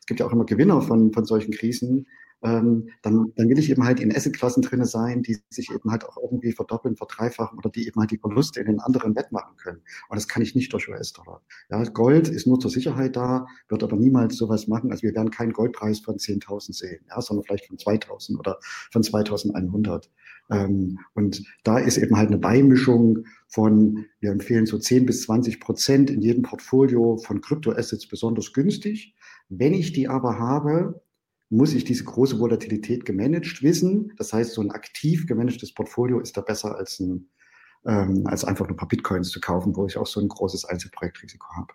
[0.00, 2.06] es gibt ja auch immer Gewinner von, von solchen Krisen,
[2.42, 6.04] ähm, dann, dann will ich eben halt in Assetklassen drinne sein, die sich eben halt
[6.04, 9.82] auch irgendwie verdoppeln, verdreifachen oder die eben halt die Verluste in den anderen wettmachen können.
[10.08, 11.40] Und das kann ich nicht durch US-Dollar.
[11.70, 14.90] Ja, Gold ist nur zur Sicherheit da, wird aber niemals sowas machen.
[14.90, 18.58] Also wir werden keinen Goldpreis von 10.000 sehen, ja, sondern vielleicht von 2.000 oder
[18.92, 20.08] von 2.100.
[20.50, 25.60] Ähm, und da ist eben halt eine Beimischung von, wir empfehlen so 10 bis 20
[25.60, 29.14] Prozent in jedem Portfolio von Kryptoassets besonders günstig.
[29.48, 31.02] Wenn ich die aber habe,
[31.50, 34.12] muss ich diese große Volatilität gemanagt wissen.
[34.16, 37.30] Das heißt, so ein aktiv gemanagtes Portfolio ist da besser als, ein,
[37.86, 40.64] ähm, als einfach nur ein paar Bitcoins zu kaufen, wo ich auch so ein großes
[40.64, 41.74] Einzelprojektrisiko habe.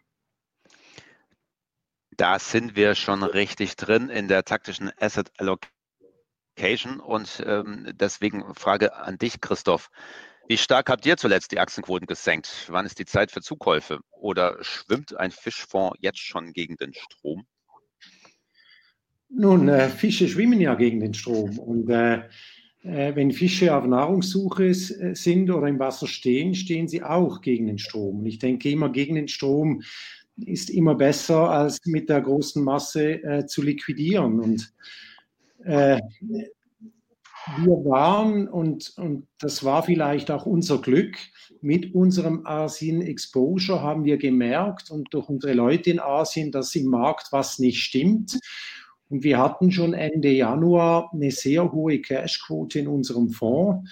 [2.12, 8.96] Da sind wir schon richtig drin in der taktischen Asset Allocation und ähm, deswegen Frage
[8.96, 9.90] an dich, Christoph.
[10.50, 12.66] Wie stark habt ihr zuletzt die Aktienquoten gesenkt?
[12.70, 14.00] Wann ist die Zeit für Zukäufe?
[14.10, 17.46] Oder schwimmt ein Fischfonds jetzt schon gegen den Strom?
[19.30, 21.60] Nun, äh, Fische schwimmen ja gegen den Strom.
[21.60, 22.24] Und äh,
[22.84, 27.68] äh, wenn Fische auf Nahrungssuche äh, sind oder im Wasser stehen, stehen sie auch gegen
[27.68, 28.20] den Strom.
[28.20, 29.82] Und ich denke immer, gegen den Strom
[30.38, 34.40] ist immer besser, als mit der großen Masse äh, zu liquidieren.
[34.40, 34.74] Und
[35.66, 36.00] äh,
[37.58, 41.18] wir waren, und, und das war vielleicht auch unser Glück,
[41.62, 46.86] mit unserem Asien Exposure haben wir gemerkt und durch unsere Leute in Asien, dass im
[46.86, 48.40] Markt was nicht stimmt.
[49.10, 53.90] Und wir hatten schon Ende Januar eine sehr hohe Cashquote in unserem Fonds,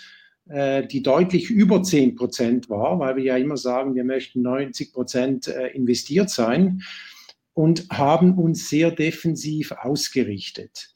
[0.47, 4.93] äh, die deutlich über 10 Prozent war, weil wir ja immer sagen, wir möchten 90
[4.93, 6.81] Prozent äh, investiert sein
[7.53, 10.93] und haben uns sehr defensiv ausgerichtet.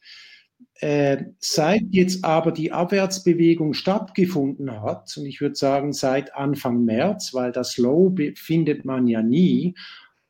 [0.79, 7.33] Äh, seit jetzt aber die Abwärtsbewegung stattgefunden hat, und ich würde sagen seit Anfang März,
[7.33, 9.75] weil das Low findet man ja nie,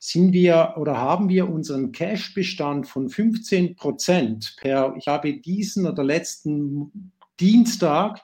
[0.03, 6.03] sind wir oder haben wir unseren Cash-Bestand von 15 Prozent per, ich habe diesen oder
[6.03, 8.19] letzten Dienstag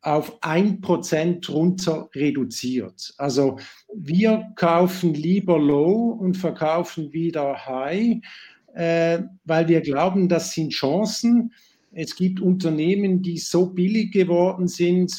[0.00, 3.14] auf 1 Prozent runter reduziert.
[3.18, 3.58] Also
[3.92, 8.18] wir kaufen lieber Low und verkaufen wieder High,
[8.74, 11.52] äh, weil wir glauben, das sind Chancen.
[11.90, 15.12] Es gibt Unternehmen, die so billig geworden sind,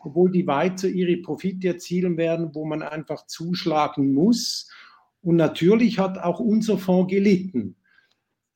[0.00, 4.68] obwohl die weiter ihre Profite erzielen werden, wo man einfach zuschlagen muss.
[5.24, 7.76] Und natürlich hat auch unser Fonds gelitten.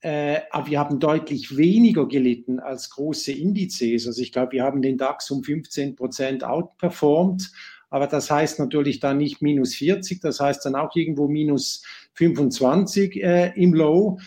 [0.00, 4.06] Äh, aber wir haben deutlich weniger gelitten als große Indizes.
[4.06, 7.50] Also ich glaube, wir haben den DAX um 15 Prozent outperformed.
[7.90, 11.82] Aber das heißt natürlich dann nicht minus 40, das heißt dann auch irgendwo minus
[12.14, 14.18] 25 äh, im Low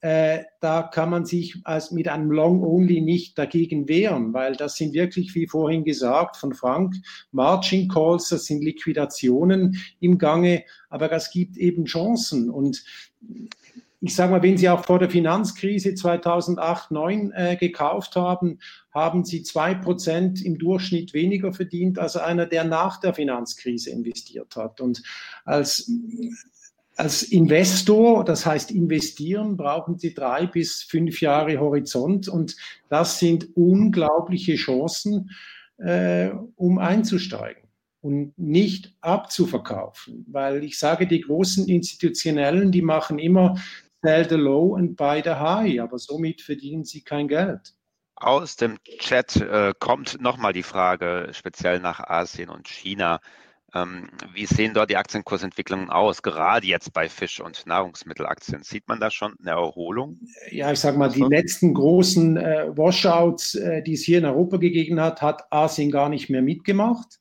[0.00, 4.76] äh, da kann man sich als mit einem Long Only nicht dagegen wehren, weil das
[4.76, 6.94] sind wirklich, wie vorhin gesagt von Frank,
[7.32, 12.84] Margin Calls, das sind Liquidationen im Gange, aber das gibt eben Chancen und
[14.00, 18.60] ich sage mal, wenn Sie auch vor der Finanzkrise 2008, 2009 äh, gekauft haben,
[18.92, 24.54] haben Sie zwei Prozent im Durchschnitt weniger verdient als einer, der nach der Finanzkrise investiert
[24.54, 24.80] hat.
[24.80, 25.02] Und
[25.44, 25.90] als
[26.98, 32.56] als Investor, das heißt investieren, brauchen Sie drei bis fünf Jahre Horizont und
[32.88, 35.30] das sind unglaubliche Chancen,
[35.78, 37.62] äh, um einzusteigen
[38.00, 43.56] und nicht abzuverkaufen, weil ich sage, die großen Institutionellen, die machen immer
[44.02, 47.74] sell the low and buy the high, aber somit verdienen sie kein Geld.
[48.16, 53.20] Aus dem Chat äh, kommt nochmal die Frage, speziell nach Asien und China.
[53.74, 58.62] Ähm, wie sehen dort die Aktienkursentwicklungen aus, gerade jetzt bei Fisch- und Nahrungsmittelaktien?
[58.62, 60.18] Sieht man da schon eine Erholung?
[60.50, 64.56] Ja, ich sage mal, die letzten großen äh, Washouts, äh, die es hier in Europa
[64.56, 67.20] gegeben hat, hat Asien gar nicht mehr mitgemacht.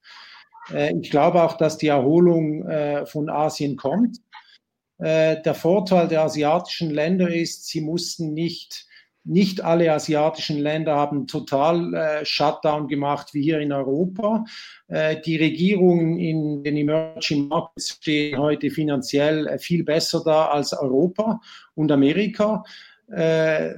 [0.72, 4.18] Äh, ich glaube auch, dass die Erholung äh, von Asien kommt.
[5.00, 8.87] Äh, der Vorteil der asiatischen Länder ist, sie mussten nicht
[9.28, 14.46] nicht alle asiatischen Länder haben total äh, Shutdown gemacht wie hier in Europa.
[14.88, 20.74] Äh, die Regierungen in den Emerging Markets stehen heute finanziell äh, viel besser da als
[20.74, 21.42] Europa
[21.76, 22.64] und Amerika.
[23.12, 23.76] Äh,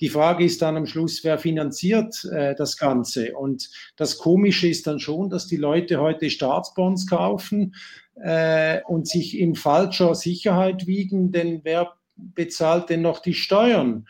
[0.00, 3.36] die Frage ist dann am Schluss, wer finanziert äh, das Ganze?
[3.36, 7.74] Und das Komische ist dann schon, dass die Leute heute Staatsbonds kaufen
[8.86, 14.06] und sich in falscher Sicherheit wiegen, denn wer bezahlt denn noch die Steuern?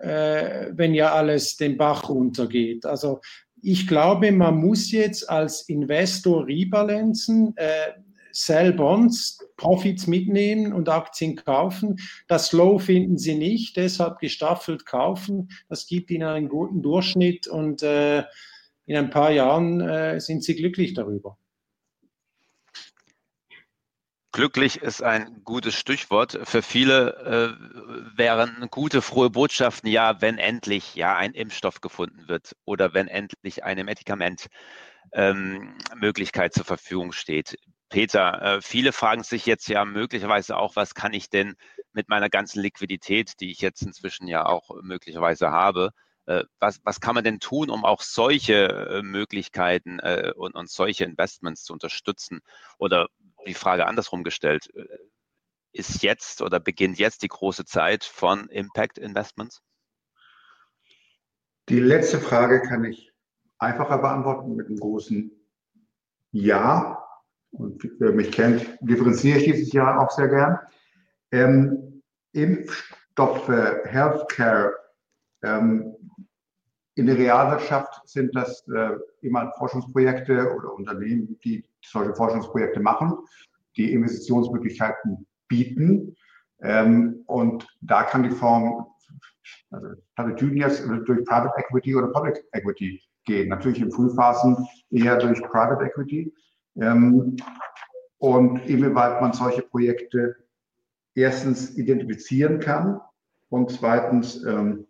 [0.00, 2.86] Äh, wenn ja alles den Bach runtergeht.
[2.86, 3.20] Also
[3.62, 7.92] ich glaube, man muss jetzt als Investor rebalancen, äh,
[8.32, 11.96] Sell Bonds, Profits mitnehmen und Aktien kaufen.
[12.28, 15.48] Das Low finden Sie nicht, deshalb gestaffelt kaufen.
[15.68, 18.22] Das gibt Ihnen einen guten Durchschnitt und äh,
[18.86, 21.36] in ein paar Jahren äh, sind Sie glücklich darüber.
[24.32, 26.38] Glücklich ist ein gutes Stichwort.
[26.44, 27.52] Für viele äh,
[28.16, 33.64] wären gute, frohe Botschaften ja, wenn endlich ja ein Impfstoff gefunden wird oder wenn endlich
[33.64, 37.56] eine Medikamentmöglichkeit ähm, zur Verfügung steht.
[37.88, 41.56] Peter, äh, viele fragen sich jetzt ja möglicherweise auch, was kann ich denn
[41.92, 45.90] mit meiner ganzen Liquidität, die ich jetzt inzwischen ja auch möglicherweise habe,
[46.26, 50.70] äh, was, was kann man denn tun, um auch solche äh, Möglichkeiten äh, und, und
[50.70, 52.42] solche Investments zu unterstützen?
[52.78, 53.08] Oder
[53.46, 54.86] die Frage andersrum gestellt, äh,
[55.72, 59.62] ist jetzt oder beginnt jetzt die große Zeit von Impact Investments?
[61.68, 63.12] Die letzte Frage kann ich
[63.58, 65.30] einfacher beantworten mit einem großen
[66.32, 66.96] Ja.
[67.52, 70.58] Und wer mich kennt, differenziere ich dieses Jahr auch sehr gern.
[71.32, 74.74] Ähm, Impfstoffe, Healthcare,
[75.42, 75.96] ähm,
[76.96, 78.90] in der Realwirtschaft sind das äh,
[79.22, 83.16] immer Forschungsprojekte oder Unternehmen, die solche Forschungsprojekte machen,
[83.76, 86.16] die Investitionsmöglichkeiten bieten.
[86.60, 88.86] Ähm, und da kann die Form,
[89.70, 93.48] also Platitudinias durch Private Equity oder Public Equity gehen.
[93.48, 96.34] Natürlich in Frühphasen eher durch Private Equity.
[96.76, 97.36] Ähm,
[98.18, 100.36] und inwieweit man solche Projekte
[101.14, 103.00] erstens identifizieren kann
[103.48, 104.86] und zweitens ähm,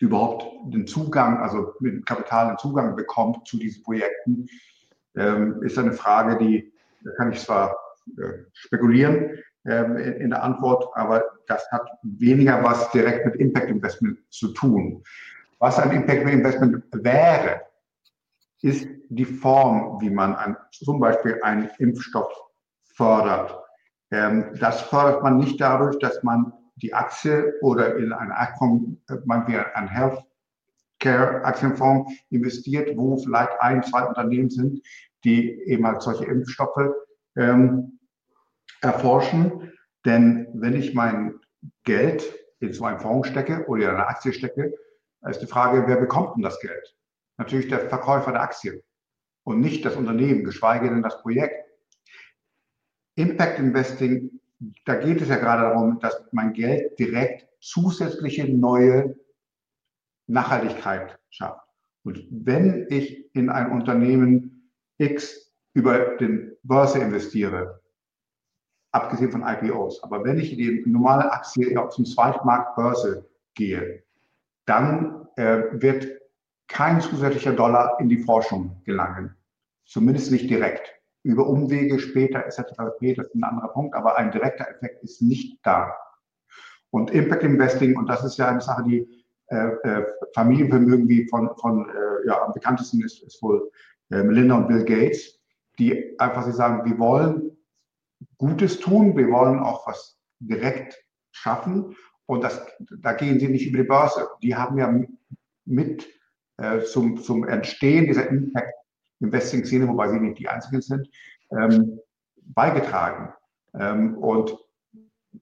[0.00, 4.46] überhaupt den Zugang, also mit Kapital den Zugang bekommt zu diesen Projekten,
[5.16, 6.72] ähm, ist eine Frage, die
[7.04, 7.76] da kann ich zwar
[8.18, 14.18] äh, spekulieren ähm, in, der Antwort, aber das hat weniger was direkt mit Impact Investment
[14.30, 15.02] zu tun.
[15.58, 17.62] Was ein Impact Investment wäre,
[18.62, 22.32] ist die Form, wie man ein, zum Beispiel einen Impfstoff
[22.82, 23.58] fördert.
[24.10, 26.52] Ähm, das fördert man nicht dadurch, dass man
[26.84, 33.82] die Aktie oder in ein Aktienfonds, man wie ein Healthcare Aktienfonds investiert, wo vielleicht ein,
[33.82, 34.82] zwei Unternehmen sind,
[35.24, 36.90] die eben halt solche Impfstoffe
[37.36, 37.98] ähm,
[38.82, 39.72] erforschen.
[40.04, 41.40] Denn wenn ich mein
[41.84, 44.74] Geld in so einen Fonds stecke oder in eine Aktie stecke,
[45.26, 46.94] ist die Frage, wer bekommt denn das Geld?
[47.38, 48.84] Natürlich der Verkäufer der Aktie
[49.44, 51.64] und nicht das Unternehmen, geschweige denn das Projekt.
[53.14, 54.38] Impact Investing
[54.84, 59.16] da geht es ja gerade darum, dass mein Geld direkt zusätzliche neue
[60.26, 61.66] Nachhaltigkeit schafft.
[62.04, 67.80] Und wenn ich in ein Unternehmen X über den Börse investiere,
[68.92, 74.04] abgesehen von IPOs, aber wenn ich in die normale Aktie auf zum Zweitmarkt Börse gehe,
[74.66, 76.20] dann äh, wird
[76.68, 79.34] kein zusätzlicher Dollar in die Forschung gelangen.
[79.84, 82.62] Zumindest nicht direkt über Umwege später etc.
[82.76, 85.96] das ist ein anderer Punkt, aber ein direkter Effekt ist nicht da.
[86.90, 91.50] Und Impact Investing, und das ist ja eine Sache, die äh, äh, Familienvermögen wie von,
[91.56, 93.70] von äh, ja, am bekanntesten ist, ist wohl
[94.10, 95.40] äh, Melinda und Bill Gates,
[95.78, 97.56] die einfach sie sagen, wir wollen
[98.38, 102.64] Gutes tun, wir wollen auch was direkt schaffen und das,
[103.00, 104.28] da gehen sie nicht über die Börse.
[104.42, 104.94] Die haben ja
[105.64, 106.08] mit
[106.58, 108.72] äh, zum, zum Entstehen dieser Impact
[109.24, 111.08] Investing-Szene, wobei sie nicht die einzigen sind,
[111.50, 111.98] ähm,
[112.42, 113.32] beigetragen.
[113.78, 114.56] Ähm, und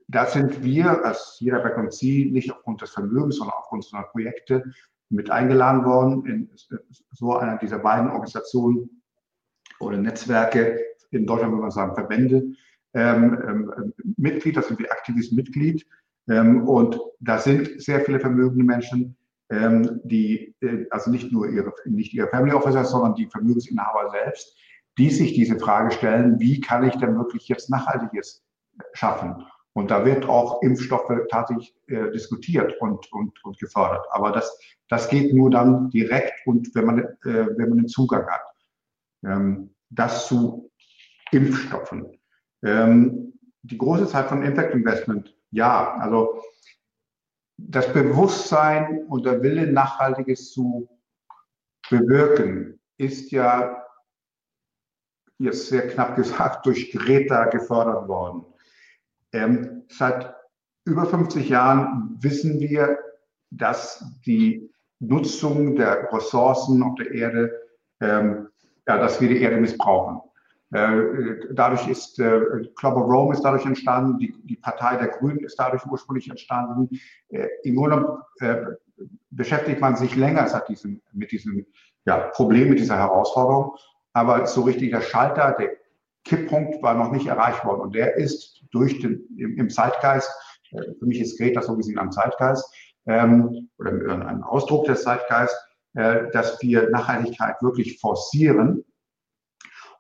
[0.09, 4.65] da sind wir als jeder Background C nicht aufgrund des Vermögens, sondern aufgrund unserer Projekte
[5.11, 6.51] mit eingeladen worden in
[7.11, 9.03] so einer dieser beiden Organisationen
[9.81, 10.81] oder Netzwerke,
[11.11, 12.55] in Deutschland würde man sagen Verbände,
[12.95, 15.87] ähm, ähm, Mitglied, das sind wir aktives Mitglied
[16.29, 19.17] Ähm, und da sind sehr viele vermögende Menschen,
[19.53, 24.57] ähm, die, äh, also nicht nur ihre, nicht ihre Family Officers, sondern die Vermögensinhaber selbst,
[24.99, 28.43] die sich diese Frage stellen, wie kann ich denn wirklich jetzt Nachhaltiges
[28.95, 29.45] schaffen?
[29.75, 34.07] Und da wird auch Impfstoffe tatsächlich äh, diskutiert und, und, und gefördert.
[34.11, 38.27] Aber das, das geht nur dann direkt und wenn man, äh, wenn man den Zugang
[38.27, 38.43] hat.
[39.25, 40.71] Ähm, das zu
[41.31, 42.19] Impfstoffen.
[42.63, 46.43] Ähm, die große Zeit von Impact Investment, ja, also
[47.57, 50.89] das Bewusstsein und der Wille, Nachhaltiges zu
[51.91, 53.85] bewirken, ist ja
[55.39, 58.45] jetzt sehr knapp gesagt durch Greta gefördert worden.
[59.33, 60.35] Ähm, seit
[60.85, 62.99] über 50 Jahren wissen wir,
[63.51, 67.61] dass die Nutzung der Ressourcen auf der Erde,
[68.01, 68.49] ähm,
[68.87, 70.21] ja, dass wir die Erde missbrauchen.
[70.73, 72.41] Äh, dadurch ist äh,
[72.77, 76.89] Club of Rome ist dadurch entstanden, die, die Partei der Grünen ist dadurch ursprünglich entstanden.
[77.29, 78.19] Äh, Im Grunde
[79.31, 81.67] beschäftigt man sich länger seit diesem, mit diesem
[82.07, 83.77] ja, Problem, mit dieser Herausforderung.
[84.13, 85.71] Aber so richtig der Schalter, der
[86.25, 87.81] Kipppunkt war noch nicht erreicht worden.
[87.81, 90.31] Und der ist durch den, im, im Zeitgeist,
[90.71, 92.65] für mich ist Greta so gesehen ein Zeitgeist,
[93.07, 95.57] ähm, oder ein Ausdruck des Zeitgeists,
[95.95, 98.85] äh, dass wir Nachhaltigkeit wirklich forcieren.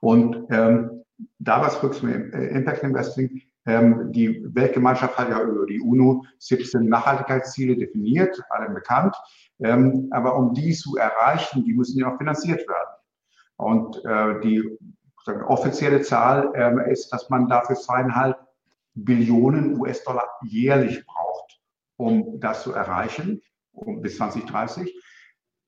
[0.03, 1.05] Und ähm,
[1.39, 6.25] da was rücks mit äh, Impact Investing, ähm, die Weltgemeinschaft hat ja über die UNO
[6.39, 9.15] 17 Nachhaltigkeitsziele definiert, allen bekannt.
[9.61, 12.97] Ähm, aber um die zu erreichen, die müssen ja auch finanziert werden.
[13.57, 14.77] Und äh, die
[15.47, 18.37] offizielle Zahl äh, ist, dass man dafür zweieinhalb
[18.95, 21.61] Billionen US-Dollar jährlich braucht,
[21.97, 23.41] um das zu erreichen,
[23.71, 24.93] um, bis 2030.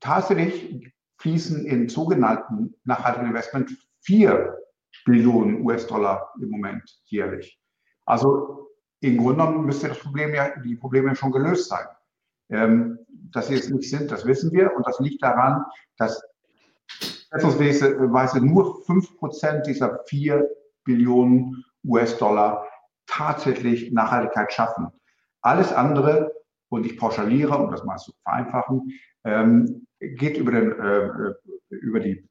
[0.01, 3.71] Tatsächlich fließen in sogenannten nachhaltigen Investment
[4.05, 4.59] vier
[5.05, 7.59] Billionen US-Dollar im Moment jährlich.
[8.07, 8.69] Also
[9.01, 11.87] im Grunde genommen müsste das Problem ja, die Probleme schon gelöst sein.
[12.51, 14.75] Ähm, dass sie es nicht sind, das wissen wir.
[14.77, 15.65] Und das liegt daran,
[15.97, 16.23] dass
[16.89, 20.49] schätzungsweise nur 5% dieser 4
[20.85, 22.67] Billionen US-Dollar
[23.07, 24.89] tatsächlich Nachhaltigkeit schaffen.
[25.43, 26.33] Alles andere,
[26.71, 28.93] und ich pauschaliere, um das mal zu vereinfachen,
[29.25, 31.35] ähm, geht über, den, äh,
[31.69, 32.27] über, die, äh,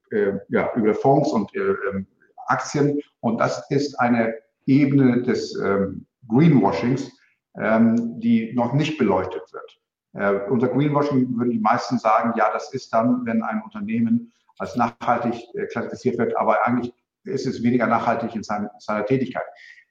[0.49, 1.59] ja, über Fonds und äh,
[1.91, 2.07] ähm,
[2.47, 2.99] Aktien.
[3.21, 4.35] Und das ist eine
[4.65, 7.11] Ebene des ähm, Greenwashings,
[7.57, 9.79] ähm, die noch nicht beleuchtet wird.
[10.13, 14.75] Äh, unter Greenwashing würden die meisten sagen, ja, das ist dann, wenn ein Unternehmen als
[14.75, 16.93] nachhaltig äh, klassifiziert wird, aber eigentlich
[17.25, 19.43] ist es weniger nachhaltig in seiner, seiner Tätigkeit.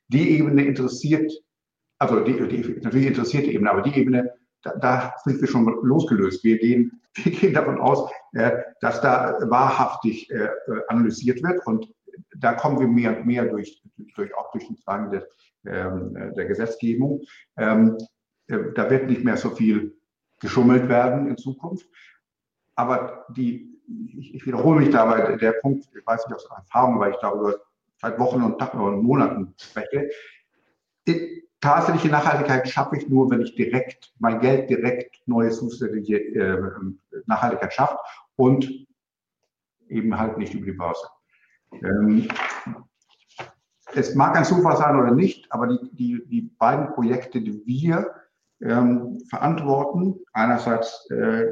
[0.09, 1.33] Die Ebene interessiert,
[1.99, 5.65] also die, die, natürlich interessiert die Ebene, aber die Ebene, da, da sind wir schon
[5.83, 6.45] losgelöst.
[6.45, 10.49] Wir gehen, wir gehen davon aus, äh, dass da wahrhaftig äh,
[10.89, 11.93] analysiert wird und
[12.37, 13.83] da kommen wir mehr und mehr durch,
[14.17, 15.27] durch auch durch den Zwang der,
[15.67, 17.23] ähm, der Gesetzgebung.
[17.57, 17.99] Ähm,
[18.49, 19.97] äh, da wird nicht mehr so viel
[20.41, 21.87] geschummelt werden in Zukunft.
[22.75, 23.73] Aber die
[24.09, 27.57] ich, wiederhole mich dabei, der Punkt, ich weiß nicht aus Erfahrung, weil ich darüber
[28.01, 30.09] seit Wochen und Tagen und Monaten spreche.
[31.07, 36.71] Die tatsächliche Nachhaltigkeit schaffe ich nur, wenn ich direkt, mein Geld direkt neue zusätzliche äh,
[37.27, 37.99] Nachhaltigkeit schafft
[38.37, 38.87] und
[39.89, 41.07] eben halt nicht über die Börse.
[41.73, 42.29] Ähm,
[43.95, 48.15] es mag ein Zufall sein oder nicht, aber die, die, die beiden Projekte, die wir
[48.63, 51.49] ähm, verantworten, einerseits äh,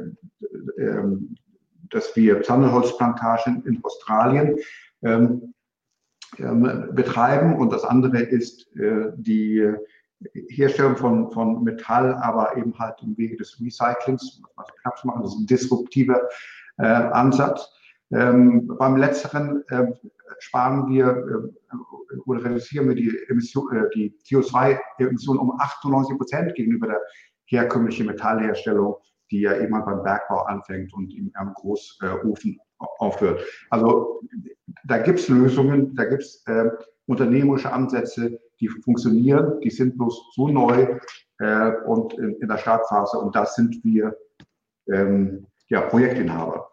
[0.77, 1.17] äh,
[1.91, 4.57] dass wir Sandelholzplantagen in Australien
[5.03, 5.53] ähm,
[6.37, 9.73] ähm, betreiben und das andere ist äh, die
[10.49, 15.23] Herstellung von, von Metall, aber eben halt im Wege des Recyclings, was wir knapp machen,
[15.23, 16.21] das ist ein disruptiver
[16.77, 17.69] äh, Ansatz.
[18.11, 19.87] Ähm, beim letzteren äh,
[20.39, 26.87] sparen wir äh, oder reduzieren wir die, Emission, äh, die CO2-Emissionen um 98 Prozent gegenüber
[26.87, 27.01] der
[27.45, 28.95] herkömmlichen Metallherstellung
[29.31, 33.41] die ja immer beim Bergbau anfängt und im, am Großofen aufhört.
[33.69, 34.21] Also
[34.85, 36.69] da gibt es Lösungen, da gibt es äh,
[37.07, 40.99] unternehmerische Ansätze, die funktionieren, die sind bloß so neu
[41.39, 44.15] äh, und in, in, der Startphase und da sind wir
[44.91, 46.69] ähm, ja, Projektinhaber.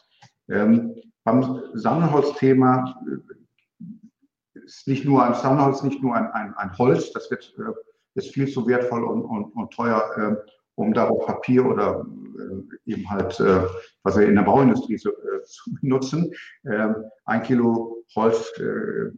[0.51, 7.13] Ähm, beim Sandholz-Thema äh, ist nicht nur ein Sandholz, nicht nur ein, ein, ein Holz,
[7.13, 7.73] das wird, äh,
[8.15, 10.37] ist viel zu wertvoll und, und, und teuer äh,
[10.75, 12.05] um darauf Papier oder
[12.39, 13.63] äh, eben halt, äh,
[14.03, 15.11] was wir in der Bauindustrie so,
[15.45, 16.33] zu benutzen.
[16.65, 18.53] Ähm, ein Kilo Holz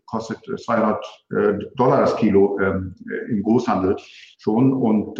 [0.06, 3.96] kostet 200 äh, Dollar das Kilo ähm, äh, im Großhandel
[4.38, 4.72] schon.
[4.72, 5.18] Und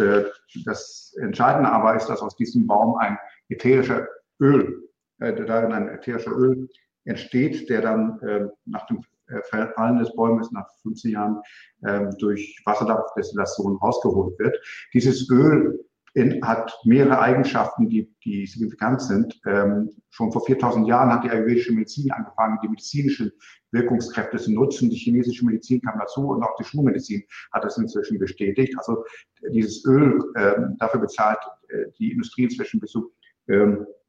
[0.65, 3.17] das Entscheidende aber ist, dass aus diesem Baum ein
[3.49, 4.07] ätherischer
[4.41, 4.89] Öl,
[5.19, 6.67] darin ein ätherischer Öl
[7.05, 8.19] entsteht, der dann
[8.65, 9.01] nach dem
[9.49, 11.41] Fallen des Bäumes nach 15 Jahren
[11.85, 14.57] ähm, durch Wasserdampfdestillation rausgeholt wird.
[14.93, 15.79] Dieses Öl
[16.13, 19.39] in, hat mehrere Eigenschaften, die, die signifikant sind.
[19.45, 23.31] Ähm, schon vor 4000 Jahren hat die ayurvedische Medizin angefangen, die medizinischen
[23.71, 24.89] Wirkungskräfte zu nutzen.
[24.89, 27.23] Die chinesische Medizin kam dazu und auch die Schulmedizin
[27.53, 28.73] hat das inzwischen bestätigt.
[28.77, 29.05] Also
[29.53, 31.39] dieses Öl, ähm, dafür bezahlt
[31.69, 33.13] äh, die Industrie inzwischen bis zu
[33.47, 34.00] ähm, äh,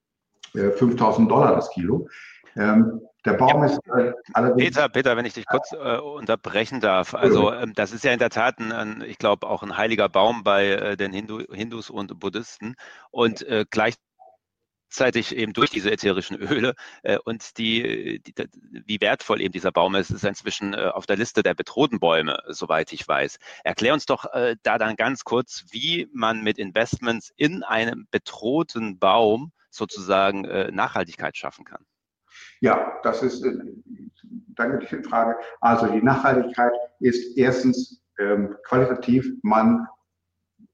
[0.52, 2.08] 5000 Dollar das Kilo.
[2.56, 3.66] Ähm, der Baum ja.
[3.66, 4.70] ist äh, allerdings.
[4.70, 7.14] Peter, Peter, wenn ich dich kurz äh, unterbrechen darf.
[7.14, 10.08] Also, ähm, das ist ja in der Tat, ein, ein, ich glaube, auch ein heiliger
[10.08, 12.74] Baum bei äh, den Hindu, Hindus und Buddhisten.
[13.12, 16.74] Und äh, gleichzeitig eben durch diese ätherischen Öle
[17.04, 18.34] äh, und die, die,
[18.86, 22.42] wie wertvoll eben dieser Baum ist, ist inzwischen äh, auf der Liste der bedrohten Bäume,
[22.48, 23.38] soweit ich weiß.
[23.62, 28.98] Erklär uns doch äh, da dann ganz kurz, wie man mit Investments in einem bedrohten
[28.98, 31.84] Baum sozusagen äh, Nachhaltigkeit schaffen kann.
[32.60, 33.44] Ja, das ist,
[34.54, 35.36] danke für die Frage.
[35.60, 39.86] Also die Nachhaltigkeit ist erstens ähm, qualitativ, man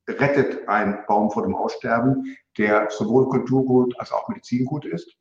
[0.08, 5.16] rettet einen Baum vor dem Aussterben, der sowohl Kulturgut als auch Medizingut ist.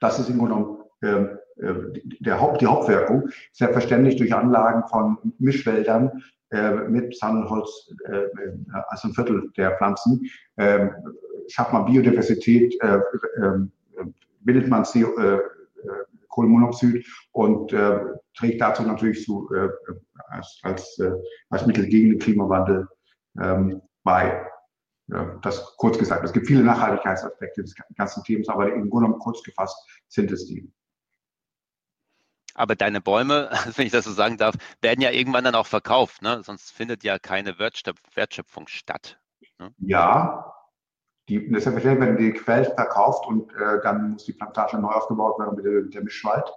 [0.00, 3.28] Das ist im Grunde genommen ähm, äh, der Haupt, die Hauptwirkung.
[3.52, 6.22] Selbstverständlich durch Anlagen von Mischwäldern
[6.88, 8.22] mit Sandholz äh,
[8.88, 10.88] als ein Viertel der Pflanzen äh,
[11.48, 13.00] schafft man Biodiversität, äh,
[13.36, 13.72] ähm,
[14.40, 15.38] bildet man CO, äh,
[16.28, 18.00] Kohlenmonoxid und äh,
[18.36, 19.68] trägt dazu natürlich zu, äh,
[20.28, 21.02] als, als,
[21.48, 22.86] als Mittel gegen den Klimawandel
[23.40, 24.46] ähm, bei.
[25.42, 26.24] das kurz gesagt.
[26.24, 29.76] Es gibt viele Nachhaltigkeitsaspekte des ganzen Themas, aber im Grunde genommen kurz gefasst
[30.08, 30.70] sind es die.
[32.54, 36.22] Aber deine Bäume, wenn ich das so sagen darf, werden ja irgendwann dann auch verkauft,
[36.22, 36.42] ne?
[36.42, 39.18] sonst findet ja keine Wertschöpfung statt.
[39.58, 39.72] Ne?
[39.78, 40.54] Ja,
[41.28, 45.54] die, selbstverständlich werden die Quellen verkauft und äh, dann muss die Plantage neu aufgebaut werden
[45.56, 46.50] mit, der, mit der Mischwald.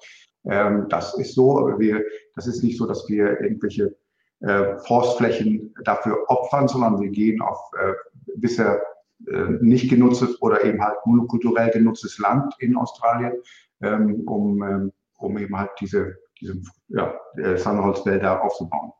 [0.46, 2.04] Ähm, das ist so, wir,
[2.36, 3.96] das ist nicht so, dass wir irgendwelche
[4.40, 7.94] äh, Forstflächen dafür opfern, sondern wir gehen auf äh,
[8.36, 8.82] bisher
[9.28, 13.34] äh, nicht genutztes oder eben halt monokulturell genutztes Land in Australien,
[13.82, 14.92] ähm, um, ähm,
[15.24, 18.92] um eben halt diese, diese ja, äh, Sandholzwälder aufzubauen.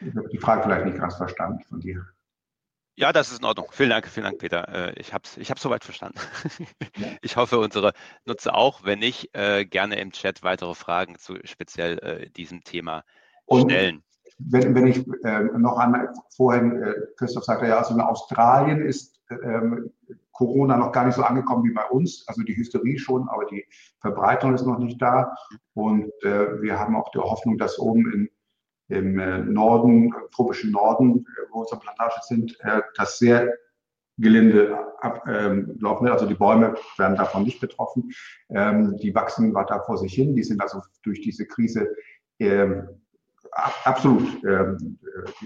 [0.00, 2.04] Ich habe die Frage vielleicht nicht ganz verstanden von dir.
[2.96, 3.68] Ja, das ist in Ordnung.
[3.70, 4.68] Vielen Dank, vielen Dank, Peter.
[4.68, 6.18] Äh, ich habe es ich hab's soweit verstanden.
[7.22, 7.92] Ich hoffe, unsere
[8.24, 8.84] Nutzer auch.
[8.84, 13.04] Wenn nicht, äh, gerne im Chat weitere Fragen zu speziell diesem Thema
[13.46, 13.96] stellen.
[13.96, 14.04] Und
[14.38, 16.82] wenn, wenn ich noch einmal vorhin,
[17.16, 19.92] Christoph sagte ja, also in Australien ist ähm,
[20.40, 23.66] Corona noch gar nicht so angekommen wie bei uns, also die Hysterie schon, aber die
[24.00, 25.34] Verbreitung ist noch nicht da.
[25.74, 28.30] Und wir haben auch die Hoffnung, dass oben in
[28.90, 33.52] im äh, Norden, tropischen Norden, äh, wo unsere Plantagen sind, äh, das sehr
[34.18, 38.10] gelinde ablaufen ähm, Also die Bäume werden davon nicht betroffen.
[38.50, 40.36] Ähm, die wachsen weiter vor sich hin.
[40.36, 41.88] Die sind also durch diese Krise
[42.38, 42.86] ähm,
[43.84, 44.98] absolut, ähm,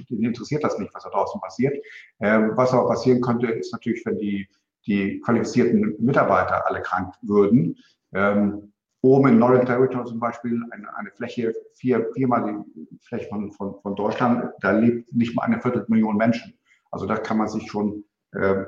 [0.09, 1.77] interessiert das nicht, was da draußen passiert.
[2.21, 4.49] Ähm, was aber passieren könnte, ist natürlich, wenn die,
[4.87, 7.77] die qualifizierten Mitarbeiter alle krank würden.
[8.13, 8.73] Ähm,
[9.03, 13.81] oben in Northern Territory zum Beispiel eine, eine Fläche, vier, viermal die Fläche von, von,
[13.83, 16.59] von Deutschland, da lebt nicht mal eine Viertelmillion Menschen.
[16.91, 18.65] Also da kann man sich schon äh,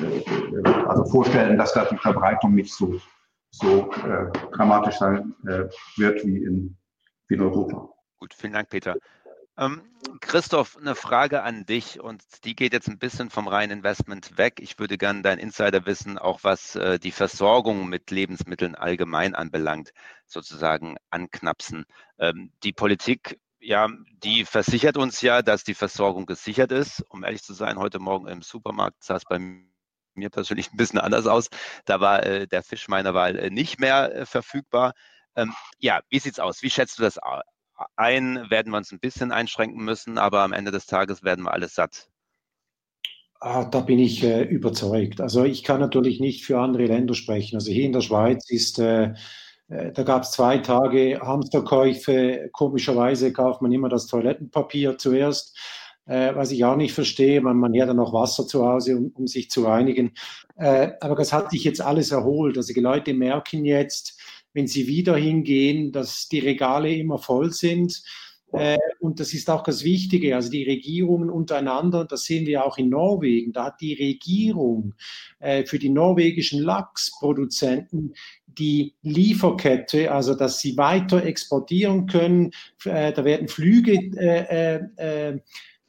[0.00, 3.00] äh, also vorstellen, dass da die Verbreitung nicht so,
[3.50, 5.64] so äh, dramatisch sein äh,
[5.96, 6.76] wird wie in,
[7.28, 7.88] wie in Europa.
[8.18, 8.96] Gut, vielen Dank, Peter.
[9.58, 9.82] Ähm,
[10.20, 14.60] Christoph, eine Frage an dich und die geht jetzt ein bisschen vom reinen Investment weg.
[14.60, 19.92] Ich würde gerne dein Insider wissen, auch was äh, die Versorgung mit Lebensmitteln allgemein anbelangt,
[20.26, 21.86] sozusagen anknapsen.
[22.20, 23.88] Ähm, die Politik, ja,
[24.22, 27.04] die versichert uns ja, dass die Versorgung gesichert ist.
[27.08, 31.00] Um ehrlich zu sein, heute Morgen im Supermarkt sah es bei mir persönlich ein bisschen
[31.00, 31.48] anders aus.
[31.84, 34.92] Da war äh, der Fisch meiner Wahl äh, nicht mehr verfügbar.
[35.34, 36.62] Ähm, ja, wie sieht's aus?
[36.62, 37.18] Wie schätzt du das
[37.96, 41.52] ein werden wir uns ein bisschen einschränken müssen, aber am Ende des Tages werden wir
[41.52, 42.08] alles satt.
[43.40, 45.20] Ah, da bin ich äh, überzeugt.
[45.20, 47.54] Also ich kann natürlich nicht für andere Länder sprechen.
[47.54, 49.14] Also hier in der Schweiz ist, äh,
[49.68, 52.50] äh, da gab es zwei Tage Hamsterkäufe.
[52.52, 55.56] Komischerweise kauft man immer das Toilettenpapier zuerst,
[56.06, 57.40] äh, was ich auch nicht verstehe.
[57.40, 60.14] Man, man hat dann noch Wasser zu Hause, um, um sich zu reinigen.
[60.56, 62.56] Äh, aber das hat sich jetzt alles erholt.
[62.56, 64.17] Also die Leute merken jetzt,
[64.58, 68.02] wenn sie wieder hingehen, dass die Regale immer voll sind.
[68.52, 72.76] Äh, und das ist auch das Wichtige, also die Regierungen untereinander, das sehen wir auch
[72.76, 74.94] in Norwegen, da hat die Regierung
[75.38, 78.14] äh, für die norwegischen Lachsproduzenten
[78.46, 82.50] die Lieferkette, also dass sie weiter exportieren können.
[82.84, 83.96] Äh, da werden Flüge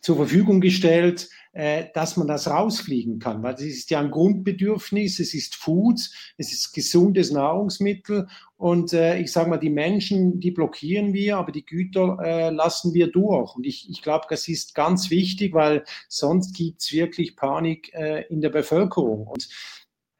[0.01, 5.33] zur Verfügung gestellt, dass man das rausfliegen kann, weil es ist ja ein Grundbedürfnis, es
[5.33, 5.99] ist Food,
[6.37, 8.27] es ist gesundes Nahrungsmittel
[8.59, 12.93] und äh, ich sage mal, die Menschen, die blockieren wir, aber die Güter äh, lassen
[12.93, 13.55] wir durch.
[13.55, 18.25] Und ich, ich glaube, das ist ganz wichtig, weil sonst gibt es wirklich Panik äh,
[18.27, 19.27] in der Bevölkerung.
[19.27, 19.47] Und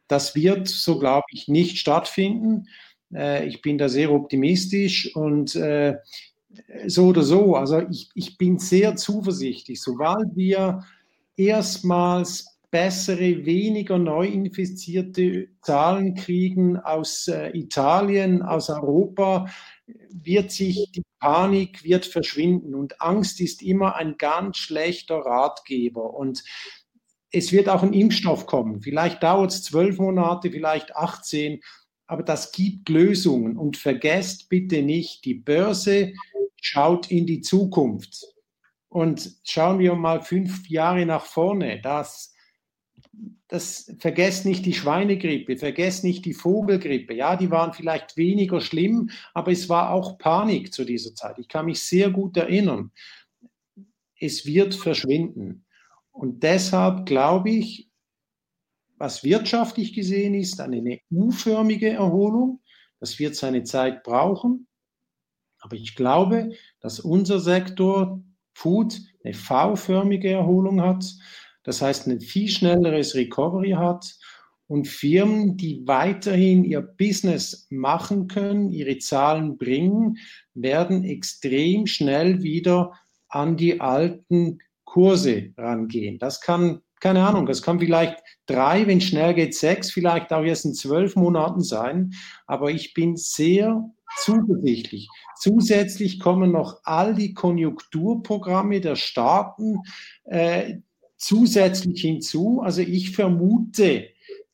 [0.08, 2.70] das wird, so glaube ich, nicht stattfinden.
[3.14, 5.98] Äh, ich bin da sehr optimistisch und äh,
[6.88, 10.86] so oder so, also ich, ich bin sehr zuversichtlich, sobald wir
[11.36, 19.48] erstmals bessere, weniger neu infizierte Zahlen kriegen aus äh, Italien, aus Europa,
[20.12, 26.44] wird sich die Panik wird verschwinden und Angst ist immer ein ganz schlechter Ratgeber und
[27.32, 28.82] es wird auch ein Impfstoff kommen.
[28.82, 31.62] Vielleicht dauert es zwölf Monate, vielleicht 18,
[32.08, 36.14] aber das gibt Lösungen und vergesst bitte nicht, die Börse
[36.62, 38.26] schaut in die Zukunft.
[38.88, 41.80] Und schauen wir mal fünf Jahre nach vorne.
[41.82, 42.34] Das,
[43.48, 47.16] das vergesst nicht die Schweinegrippe, vergesst nicht die Vogelgrippe.
[47.16, 51.40] Ja, die waren vielleicht weniger schlimm, aber es war auch Panik zu dieser Zeit.
[51.40, 52.92] Ich kann mich sehr gut erinnern.
[54.20, 55.66] Es wird verschwinden.
[56.12, 57.90] Und deshalb glaube ich,
[58.98, 62.62] was wirtschaftlich gesehen ist, eine U-förmige Erholung.
[63.00, 64.68] Das wird seine Zeit brauchen.
[65.60, 66.52] Aber ich glaube,
[66.82, 68.22] dass unser Sektor
[68.54, 71.06] Food eine V-förmige Erholung hat.
[71.64, 74.16] Das heißt, ein viel schnelleres Recovery hat
[74.68, 80.18] und Firmen, die weiterhin ihr Business machen können, ihre Zahlen bringen,
[80.54, 82.94] werden extrem schnell wieder
[83.30, 86.20] an die alten Kurse rangehen.
[86.20, 90.66] Das kann, keine Ahnung, das kann vielleicht drei, wenn schnell geht, sechs, vielleicht auch erst
[90.66, 92.14] in zwölf Monaten sein.
[92.46, 93.84] Aber ich bin sehr
[94.18, 95.08] zuversichtlich.
[95.38, 99.78] Zusätzlich kommen noch all die Konjunkturprogramme der Staaten
[100.26, 100.78] äh,
[101.20, 102.62] zusätzlich hinzu.
[102.62, 104.08] Also ich vermute,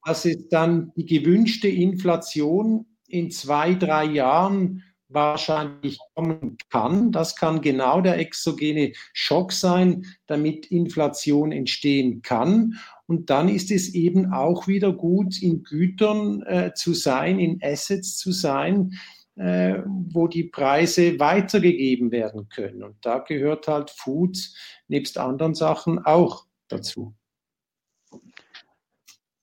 [0.03, 7.11] dass es dann die gewünschte Inflation in zwei, drei Jahren wahrscheinlich kommen kann.
[7.11, 12.79] Das kann genau der exogene Schock sein, damit Inflation entstehen kann.
[13.07, 18.17] Und dann ist es eben auch wieder gut, in Gütern äh, zu sein, in Assets
[18.17, 18.93] zu sein,
[19.35, 22.83] äh, wo die Preise weitergegeben werden können.
[22.83, 24.37] Und da gehört halt Food
[24.87, 27.15] nebst anderen Sachen auch dazu.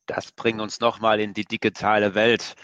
[0.07, 2.55] Das bringt uns nochmal in die digitale Welt.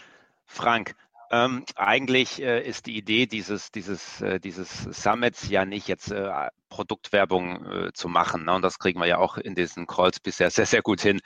[0.45, 0.95] Frank,
[1.31, 6.31] ähm, eigentlich äh, ist die Idee dieses, dieses, äh, dieses Summits ja nicht jetzt äh,
[6.69, 8.45] Produktwerbung äh, zu machen.
[8.45, 8.55] Ne?
[8.55, 11.19] Und das kriegen wir ja auch in diesen Calls bisher sehr, sehr gut hin.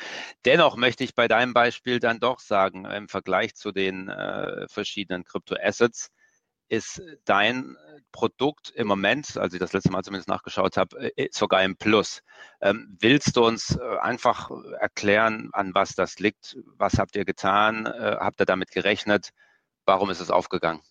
[0.44, 5.24] Dennoch möchte ich bei deinem Beispiel dann doch sagen, im Vergleich zu den äh, verschiedenen
[5.24, 6.12] Kryptoassets,
[6.74, 7.78] ist dein
[8.12, 12.22] Produkt im Moment, als ich das letzte Mal zumindest nachgeschaut habe, äh, sogar im Plus.
[12.62, 14.50] Ähm, willst du uns einfach
[14.80, 16.58] erklären, an was das liegt?
[16.78, 17.88] Was habt ihr getan?
[17.88, 19.30] Habt ihr damit gerechnet?
[19.86, 20.82] Warum ist es aufgegangen?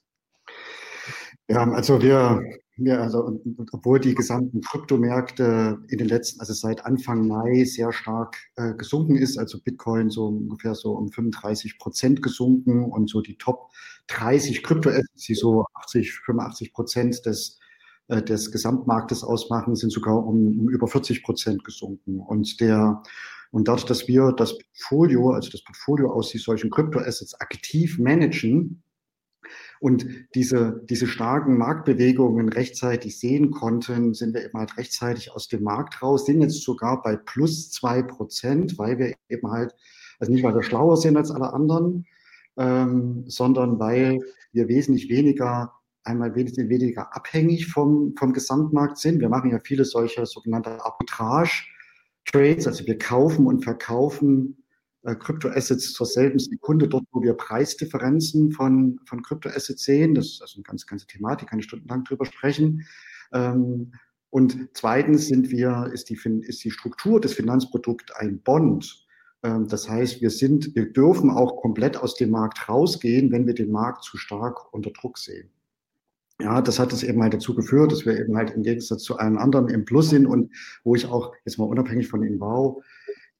[1.48, 2.42] Ja, also wir,
[2.76, 3.40] wir also,
[3.72, 9.16] obwohl die gesamten Kryptomärkte in den letzten, also seit Anfang Mai sehr stark äh, gesunken
[9.16, 13.70] ist, also Bitcoin so ungefähr so um 35 Prozent gesunken und so die Top
[14.08, 17.58] 30 Kryptoassets, die so 80, 85 Prozent des
[18.08, 22.20] äh, des Gesamtmarktes ausmachen, sind sogar um, um über 40 Prozent gesunken.
[22.20, 23.02] Und der
[23.52, 28.82] und dadurch, dass wir das Portfolio, also das Portfolio aus solchen Kryptoassets aktiv managen
[29.80, 35.62] und diese, diese starken Marktbewegungen rechtzeitig sehen konnten, sind wir eben halt rechtzeitig aus dem
[35.62, 39.74] Markt raus, sind jetzt sogar bei plus zwei Prozent, weil wir eben halt,
[40.18, 42.06] also nicht weil wir schlauer sind als alle anderen,
[42.56, 44.20] ähm, sondern weil
[44.52, 45.72] wir wesentlich weniger
[46.04, 49.20] einmal wesentlich weniger abhängig vom, vom Gesamtmarkt sind.
[49.20, 51.64] Wir machen ja viele solcher sogenannte Arbitrage
[52.24, 54.61] Trades, also wir kaufen und verkaufen
[55.02, 60.14] Kryptoassets zur selben Sekunde, dort, wo wir Preisdifferenzen von, von Kryptoassets sehen.
[60.14, 62.86] Das ist also eine ganz, ganze Thematik, kann ich stundenlang drüber sprechen.
[63.32, 63.92] Ähm,
[64.30, 69.06] und zweitens sind wir, ist die, ist die Struktur des Finanzprodukts ein Bond.
[69.42, 73.54] Ähm, das heißt, wir sind, wir dürfen auch komplett aus dem Markt rausgehen, wenn wir
[73.54, 75.50] den Markt zu stark unter Druck sehen
[76.42, 79.16] ja, das hat es eben halt dazu geführt, dass wir eben halt im Gegensatz zu
[79.16, 80.52] allen anderen im Plus sind und
[80.84, 82.82] wo ich auch jetzt mal unabhängig von wow,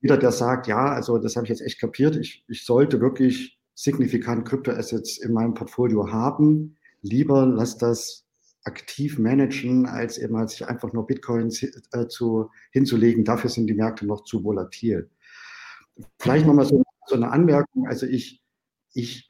[0.02, 3.58] jeder, der sagt, ja, also das habe ich jetzt echt kapiert, ich, ich sollte wirklich
[3.74, 8.26] signifikant Kryptoassets in meinem Portfolio haben, lieber lass das
[8.64, 13.24] aktiv managen, als eben halt sich einfach nur Bitcoins äh, zu, hinzulegen.
[13.24, 15.10] Dafür sind die Märkte noch zu volatil.
[16.20, 17.86] Vielleicht nochmal so, so eine Anmerkung.
[17.88, 18.40] Also ich,
[18.94, 19.28] ich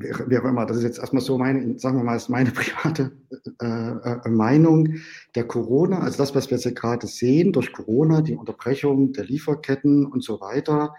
[0.00, 3.12] wie auch immer, das ist jetzt erstmal so meine, sagen wir mal, ist meine private
[3.60, 4.96] äh, äh, Meinung
[5.34, 10.06] der Corona, also das, was wir jetzt gerade sehen durch Corona, die Unterbrechung der Lieferketten
[10.06, 10.94] und so weiter,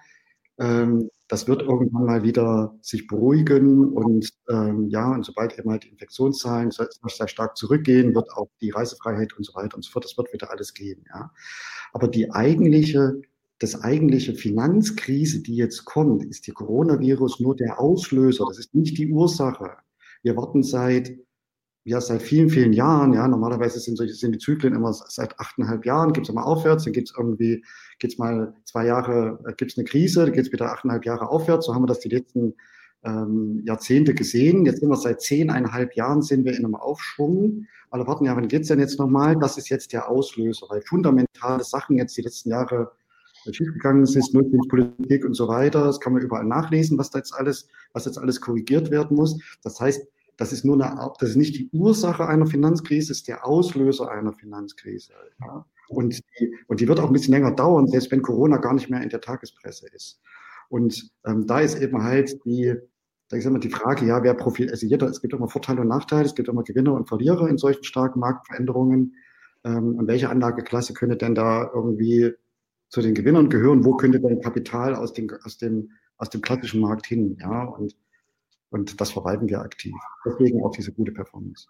[0.59, 5.83] ähm, das wird irgendwann mal wieder sich beruhigen und ähm, ja, und sobald eben halt
[5.83, 6.89] die Infektionszahlen sehr,
[7.27, 10.51] stark zurückgehen, wird auch die Reisefreiheit und so weiter und so fort, das wird wieder
[10.51, 11.31] alles gehen, ja.
[11.93, 13.21] Aber die eigentliche
[13.61, 18.45] das eigentliche Finanzkrise, die jetzt kommt, ist die Coronavirus nur der Auslöser.
[18.47, 19.77] Das ist nicht die Ursache.
[20.23, 21.15] Wir warten seit,
[21.83, 23.13] ja, seit vielen, vielen Jahren.
[23.13, 26.11] Ja, normalerweise sind, solche, sind die Zyklen immer seit achteinhalb Jahren.
[26.11, 27.63] Gibt es immer aufwärts, dann gibt es irgendwie,
[27.99, 31.05] gibt es mal zwei Jahre, äh, gibt es eine Krise, dann geht es wieder achteinhalb
[31.05, 31.67] Jahre aufwärts.
[31.67, 32.55] So haben wir das die letzten
[33.03, 34.65] ähm, Jahrzehnte gesehen.
[34.65, 37.67] Jetzt sind wir seit zehneinhalb Jahren sind wir in einem Aufschwung.
[37.91, 39.37] Alle warten ja, wann geht's denn jetzt nochmal?
[39.37, 42.91] Das ist jetzt der Auslöser, weil fundamentale Sachen jetzt die letzten Jahre
[43.51, 45.83] schiefgegangen ist, Nullzinspolitik und so weiter.
[45.83, 49.39] Das kann man überall nachlesen, was da jetzt alles, was jetzt alles korrigiert werden muss.
[49.63, 53.27] Das heißt, das ist nur eine, das ist nicht die Ursache einer Finanzkrise, das ist
[53.27, 55.13] der Auslöser einer Finanzkrise.
[55.39, 55.65] Ja.
[55.89, 58.89] Und, die, und die wird auch ein bisschen länger dauern, selbst wenn Corona gar nicht
[58.89, 60.21] mehr in der Tagespresse ist.
[60.69, 62.73] Und ähm, da ist eben halt die,
[63.27, 65.89] da ist immer die Frage, ja, wer profitiert, also jeder, es gibt immer Vorteile und
[65.89, 69.15] Nachteile, es gibt immer Gewinner und Verlierer in solchen starken Marktveränderungen.
[69.63, 72.33] Ähm, und welche Anlageklasse könnte denn da irgendwie
[72.91, 76.81] zu den Gewinnern gehören, wo könnte denn Kapital aus dem, aus dem, aus dem klassischen
[76.81, 77.95] Markt hin, ja, und,
[78.69, 79.95] und das verwalten wir aktiv.
[80.25, 81.67] Deswegen auch diese gute Performance.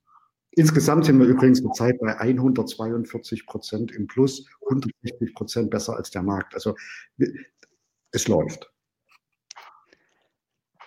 [0.54, 6.24] Insgesamt sind wir übrigens zurzeit bei 142 Prozent im Plus, 160 Prozent besser als der
[6.24, 6.56] Markt.
[6.56, 6.76] Also
[8.12, 8.70] es läuft.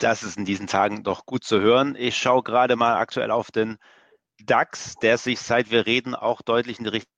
[0.00, 1.94] Das ist in diesen Tagen doch gut zu hören.
[1.96, 3.78] Ich schaue gerade mal aktuell auf den
[4.44, 7.13] DAX, der sich seit wir reden auch deutlich in die Richtung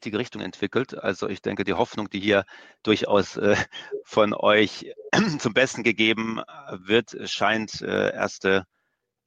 [0.00, 0.94] richtige Richtung entwickelt.
[0.96, 2.46] Also ich denke, die Hoffnung, die hier
[2.82, 3.54] durchaus äh,
[4.02, 4.90] von euch
[5.38, 8.64] zum Besten gegeben äh, wird, scheint äh, erste,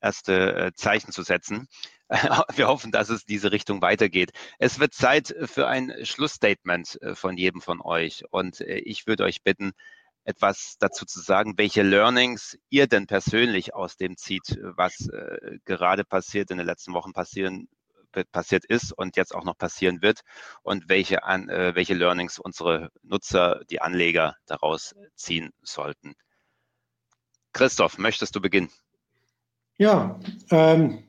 [0.01, 1.67] erste äh, Zeichen zu setzen.
[2.55, 4.31] Wir hoffen, dass es diese Richtung weitergeht.
[4.57, 8.23] Es wird Zeit für ein Schlussstatement von jedem von euch.
[8.31, 9.73] Und ich würde euch bitten,
[10.25, 15.09] etwas dazu zu sagen, welche Learnings ihr denn persönlich aus dem zieht, was
[15.65, 17.67] gerade passiert, in den letzten Wochen passieren
[18.31, 20.21] passiert ist und jetzt auch noch passieren wird
[20.61, 26.13] und welche, an, äh, welche Learnings unsere Nutzer, die Anleger daraus ziehen sollten.
[27.53, 28.69] Christoph, möchtest du beginnen?
[29.77, 30.19] Ja,
[30.51, 31.03] ähm,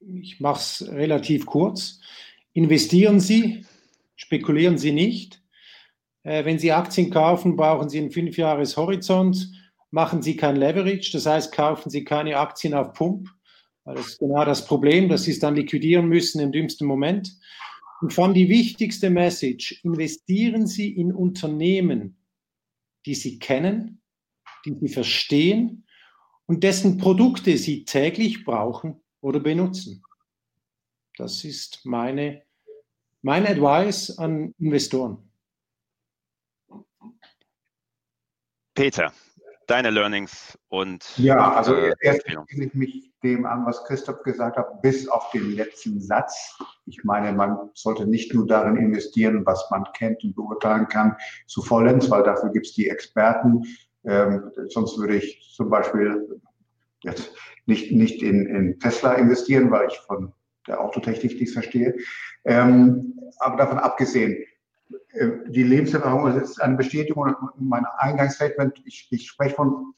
[0.00, 2.00] ich mache es relativ kurz.
[2.52, 3.66] Investieren Sie,
[4.16, 5.42] spekulieren Sie nicht.
[6.22, 9.52] Äh, wenn Sie Aktien kaufen, brauchen Sie einen Fünfjahres-Horizont.
[9.90, 13.35] Machen Sie kein Leverage, das heißt, kaufen Sie keine Aktien auf Pump
[13.94, 17.38] das ist genau das Problem, dass sie es dann liquidieren müssen im dümmsten Moment.
[18.00, 22.18] Und vor allem die wichtigste Message, investieren Sie in Unternehmen,
[23.06, 24.02] die Sie kennen,
[24.64, 25.86] die Sie verstehen
[26.46, 30.02] und dessen Produkte Sie täglich brauchen oder benutzen.
[31.16, 32.42] Das ist meine,
[33.22, 35.18] mein Advice an Investoren.
[38.74, 39.12] Peter,
[39.66, 41.16] deine Learnings und.
[41.16, 45.52] Ja, also äh, erst ich mich dem an, was Christoph gesagt hat, bis auf den
[45.56, 46.58] letzten Satz.
[46.86, 51.16] Ich meine, man sollte nicht nur darin investieren, was man kennt und beurteilen kann,
[51.46, 53.64] zu vollends, weil dafür gibt es die Experten.
[54.04, 56.40] Ähm, sonst würde ich zum Beispiel
[57.02, 57.32] jetzt
[57.66, 60.32] nicht, nicht in, in Tesla investieren, weil ich von
[60.66, 61.96] der Autotechnik nichts verstehe.
[62.44, 64.44] Ähm, aber davon abgesehen,
[65.12, 68.80] äh, die Lebenserfahrung ist eine Bestätigung mein Eingangsstatement.
[68.84, 69.94] Ich, ich spreche von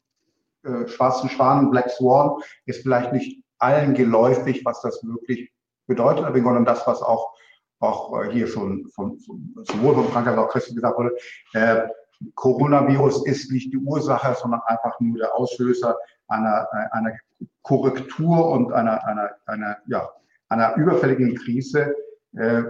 [0.63, 5.51] äh, schwarzen Schwan, Black Swan, ist vielleicht nicht allen geläufig, was das wirklich
[5.87, 7.33] bedeutet, aber sondern das, was auch,
[7.79, 11.15] auch äh, hier schon von, von, sowohl von Frank als auch Christian gesagt wurde,
[11.53, 11.87] äh,
[12.35, 15.95] Coronavirus ist nicht die Ursache, sondern einfach nur der Auslöser
[16.27, 17.13] einer, einer
[17.61, 20.09] Korrektur und einer, einer, einer, ja,
[20.49, 21.95] einer überfälligen Krise
[22.35, 22.63] äh,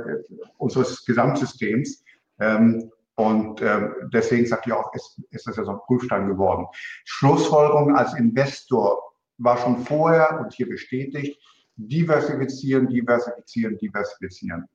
[0.58, 2.04] unseres Gesamtsystems.
[2.40, 3.82] Ähm, und äh,
[4.14, 6.66] deswegen sagt ich auch, ist, ist das ja so ein Prüfstein geworden.
[7.04, 8.98] Schlussfolgerung als Investor
[9.40, 11.38] war schon vorher und hier bestätigt,
[11.76, 14.70] diversifizieren, diversifizieren, diversifizieren.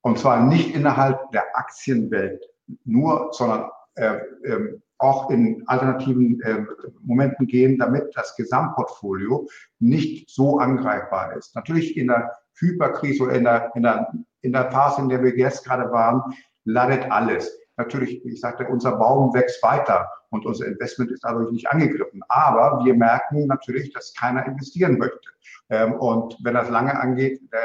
[0.00, 2.44] Und zwar nicht innerhalb der Aktienwelt
[2.84, 6.64] nur, sondern äh, äh, auch in alternativen äh,
[7.02, 9.48] Momenten gehen, damit das Gesamtportfolio
[9.78, 11.54] nicht so angreifbar ist.
[11.54, 15.38] Natürlich in der Hyperkrise oder in der, in der, in der Phase, in der wir
[15.38, 16.22] jetzt gerade waren,
[16.64, 21.70] ladet alles natürlich, ich sagte, unser Baum wächst weiter und unser Investment ist dadurch nicht
[21.70, 22.22] angegriffen.
[22.28, 25.30] Aber wir merken natürlich, dass keiner investieren möchte.
[25.70, 27.58] Ähm, und wenn das lange angeht, äh,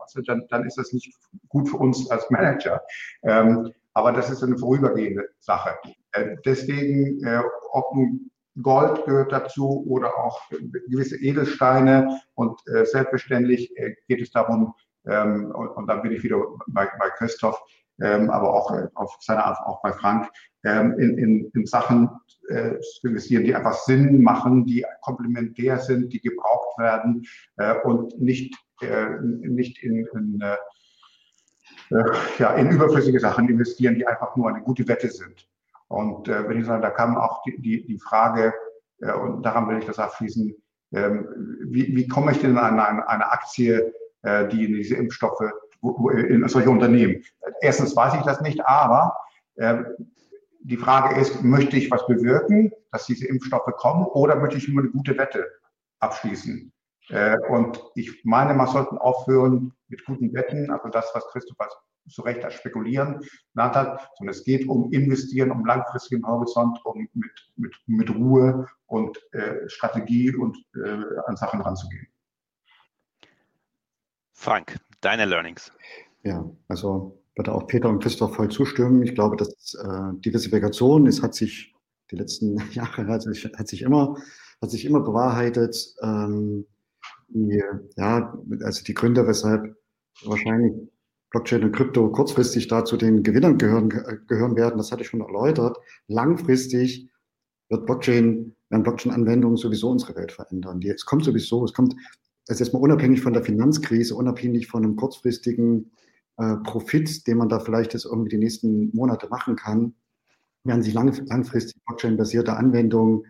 [0.00, 1.14] also dann, dann ist das nicht
[1.48, 2.82] gut für uns als Manager.
[3.22, 5.76] Ähm, aber das ist eine vorübergehende Sache.
[6.12, 8.30] Äh, deswegen, äh, ob nun
[8.62, 12.20] Gold gehört dazu oder auch gewisse Edelsteine.
[12.34, 14.74] Und äh, selbstverständlich äh, geht es darum,
[15.06, 17.60] ähm, und, und dann bin ich wieder bei, bei Christoph,
[18.00, 20.28] ähm, aber auch äh, auf seiner Art auch bei Frank,
[20.64, 22.10] ähm, in, in, in Sachen
[22.48, 27.26] äh, zu investieren, die einfach Sinn machen, die komplementär sind, die gebraucht werden
[27.56, 30.56] äh, und nicht, äh, nicht in, in, äh,
[31.90, 35.48] äh, ja, in überflüssige Sachen investieren, die einfach nur eine gute Wette sind.
[35.88, 38.54] Und äh, wenn ich sage, da kam auch die, die, die Frage,
[39.00, 40.54] äh, und daran will ich das abschließen,
[40.92, 41.28] ähm,
[41.68, 43.92] wie, wie komme ich denn an eine, eine Aktie,
[44.22, 45.50] äh, die diese Impfstoffe
[45.82, 47.22] in solche Unternehmen?
[47.60, 49.16] Erstens weiß ich das nicht, aber
[49.56, 49.82] äh,
[50.62, 54.82] die Frage ist, möchte ich was bewirken, dass diese Impfstoffe kommen, oder möchte ich nur
[54.82, 55.46] eine gute Wette
[56.00, 56.72] abschließen?
[57.08, 61.56] Äh, und ich meine, man sollte aufhören mit guten Wetten, also das, was Christoph
[62.08, 63.20] zu Recht als Spekulieren
[63.54, 68.66] genannt hat, sondern es geht um Investieren, um langfristigen Horizont, um mit, mit, mit Ruhe
[68.86, 72.08] und äh, Strategie und äh, an Sachen ranzugehen.
[74.32, 75.72] Frank, deine Learnings.
[76.22, 79.02] Ja, also würde auch Peter und Christoph voll zustimmen.
[79.02, 81.74] Ich glaube, dass äh, Diversifikation, es hat sich
[82.10, 84.16] die letzten Jahre hat sich, hat sich immer,
[84.60, 85.94] hat sich immer bewahrheitet.
[86.02, 86.66] Ähm,
[87.28, 87.62] die,
[87.96, 88.34] ja,
[88.64, 89.76] also die Gründe, weshalb
[90.24, 90.72] wahrscheinlich
[91.30, 95.20] Blockchain und Krypto kurzfristig da zu den Gewinnern gehören, gehören werden, das hatte ich schon
[95.20, 95.78] erläutert.
[96.08, 97.08] Langfristig
[97.68, 100.80] wird Blockchain, werden Blockchain-Anwendungen sowieso unsere Welt verändern.
[100.80, 101.94] Die, es kommt sowieso, es kommt,
[102.56, 105.92] ist erstmal unabhängig von der Finanzkrise, unabhängig von einem kurzfristigen
[106.36, 109.94] äh, Profit, den man da vielleicht jetzt irgendwie die nächsten Monate machen kann,
[110.64, 113.24] werden sich lang, langfristig Blockchain-basierte Anwendungen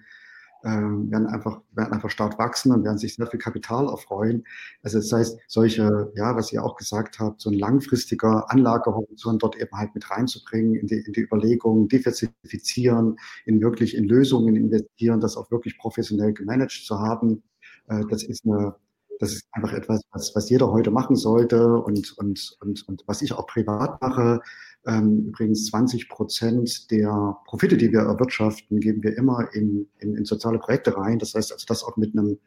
[0.64, 4.44] ähm, werden einfach, werden einfach stark wachsen und werden sich sehr viel Kapital erfreuen.
[4.82, 9.56] Also das heißt, solche, ja, was ihr auch gesagt habt, so ein langfristiger Anlagehorizont dort
[9.56, 13.16] eben halt mit reinzubringen in die, in die Überlegungen, diversifizieren,
[13.46, 17.42] in wirklich in Lösungen investieren, das auch wirklich professionell gemanagt zu haben.
[17.88, 18.74] Äh, das ist eine,
[19.20, 23.20] das ist einfach etwas, was, was jeder heute machen sollte und, und, und, und was
[23.20, 24.40] ich auch privat mache.
[24.86, 30.24] Ähm, übrigens 20 Prozent der Profite, die wir erwirtschaften, geben wir immer in, in, in
[30.24, 31.18] soziale Projekte rein.
[31.18, 32.38] Das heißt also, das auch mit einem,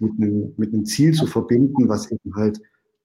[0.00, 2.60] mit einem, mit einem Ziel zu verbinden, was eben halt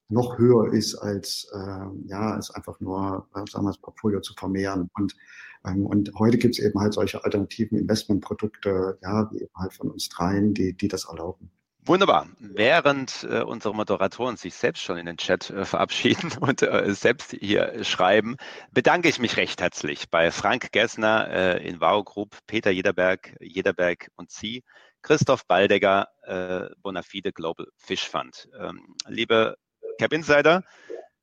[0.09, 4.33] noch höher ist als, äh, ja, als einfach nur, äh, sagen wir, das Portfolio zu
[4.33, 4.89] vermehren.
[4.95, 5.15] Und,
[5.63, 9.91] ähm, und heute gibt es eben halt solche alternativen Investmentprodukte, ja, wie eben halt von
[9.91, 11.51] uns dreien, die, die das erlauben.
[11.91, 12.29] Wunderbar.
[12.39, 17.35] Während äh, unsere Moderatoren sich selbst schon in den Chat äh, verabschieden und äh, selbst
[17.37, 18.37] hier schreiben,
[18.71, 24.09] bedanke ich mich recht herzlich bei Frank Gessner äh, in Wow Group, Peter Jederberg, Jederberg
[24.15, 24.63] und Sie,
[25.01, 28.47] Christoph Baldegger, äh, Bonafide Global Fish Fund.
[28.57, 29.57] Ähm, liebe
[29.99, 30.63] Cap Insider,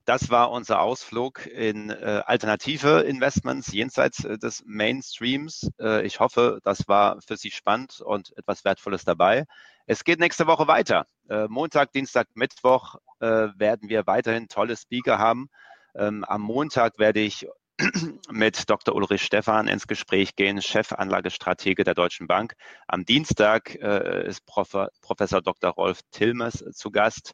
[0.05, 5.71] das war unser Ausflug in äh, alternative Investments jenseits äh, des Mainstreams.
[5.81, 9.45] Äh, ich hoffe, das war für Sie spannend und etwas Wertvolles dabei.
[9.91, 11.07] Es geht nächste Woche weiter.
[11.31, 15.49] Äh, Montag, Dienstag, Mittwoch äh, werden wir weiterhin tolle Speaker haben.
[15.95, 17.49] Ähm, am Montag werde ich
[18.31, 18.95] mit Dr.
[18.95, 22.53] Ulrich Stephan ins Gespräch gehen, Chefanlagestratege der Deutschen Bank.
[22.87, 24.77] Am Dienstag äh, ist Prof.
[25.01, 25.71] Professor Dr.
[25.71, 27.33] Rolf Tilmes zu Gast.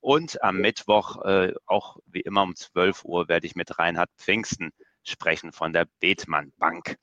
[0.00, 1.16] Und am Mittwoch,
[1.64, 4.70] auch wie immer um 12 Uhr, werde ich mit Reinhard Pfingsten
[5.02, 6.98] sprechen von der Bethmann Bank.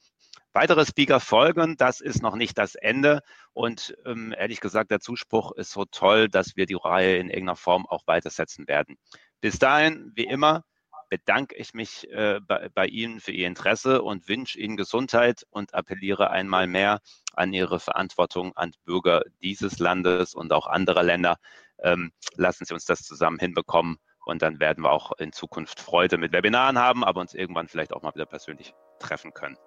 [0.53, 3.21] Weitere Speaker folgen, das ist noch nicht das Ende.
[3.53, 7.55] Und ähm, ehrlich gesagt, der Zuspruch ist so toll, dass wir die Reihe in irgendeiner
[7.55, 8.97] Form auch weitersetzen werden.
[9.39, 10.63] Bis dahin, wie immer,
[11.09, 15.73] bedanke ich mich äh, bei, bei, Ihnen für Ihr Interesse und wünsche Ihnen Gesundheit und
[15.73, 16.99] appelliere einmal mehr
[17.33, 21.37] an Ihre Verantwortung an Bürger dieses Landes und auch anderer Länder,
[21.79, 26.17] ähm, lassen Sie uns das zusammen hinbekommen und dann werden wir auch in Zukunft Freude
[26.17, 29.57] mit Webinaren haben, aber uns irgendwann vielleicht auch mal wieder persönlich treffen können.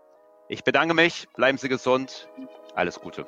[0.49, 2.29] Ich bedanke mich, bleiben Sie gesund,
[2.75, 3.27] alles Gute.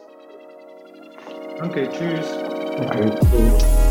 [1.59, 2.27] Danke, tschüss.
[2.79, 3.86] Okay.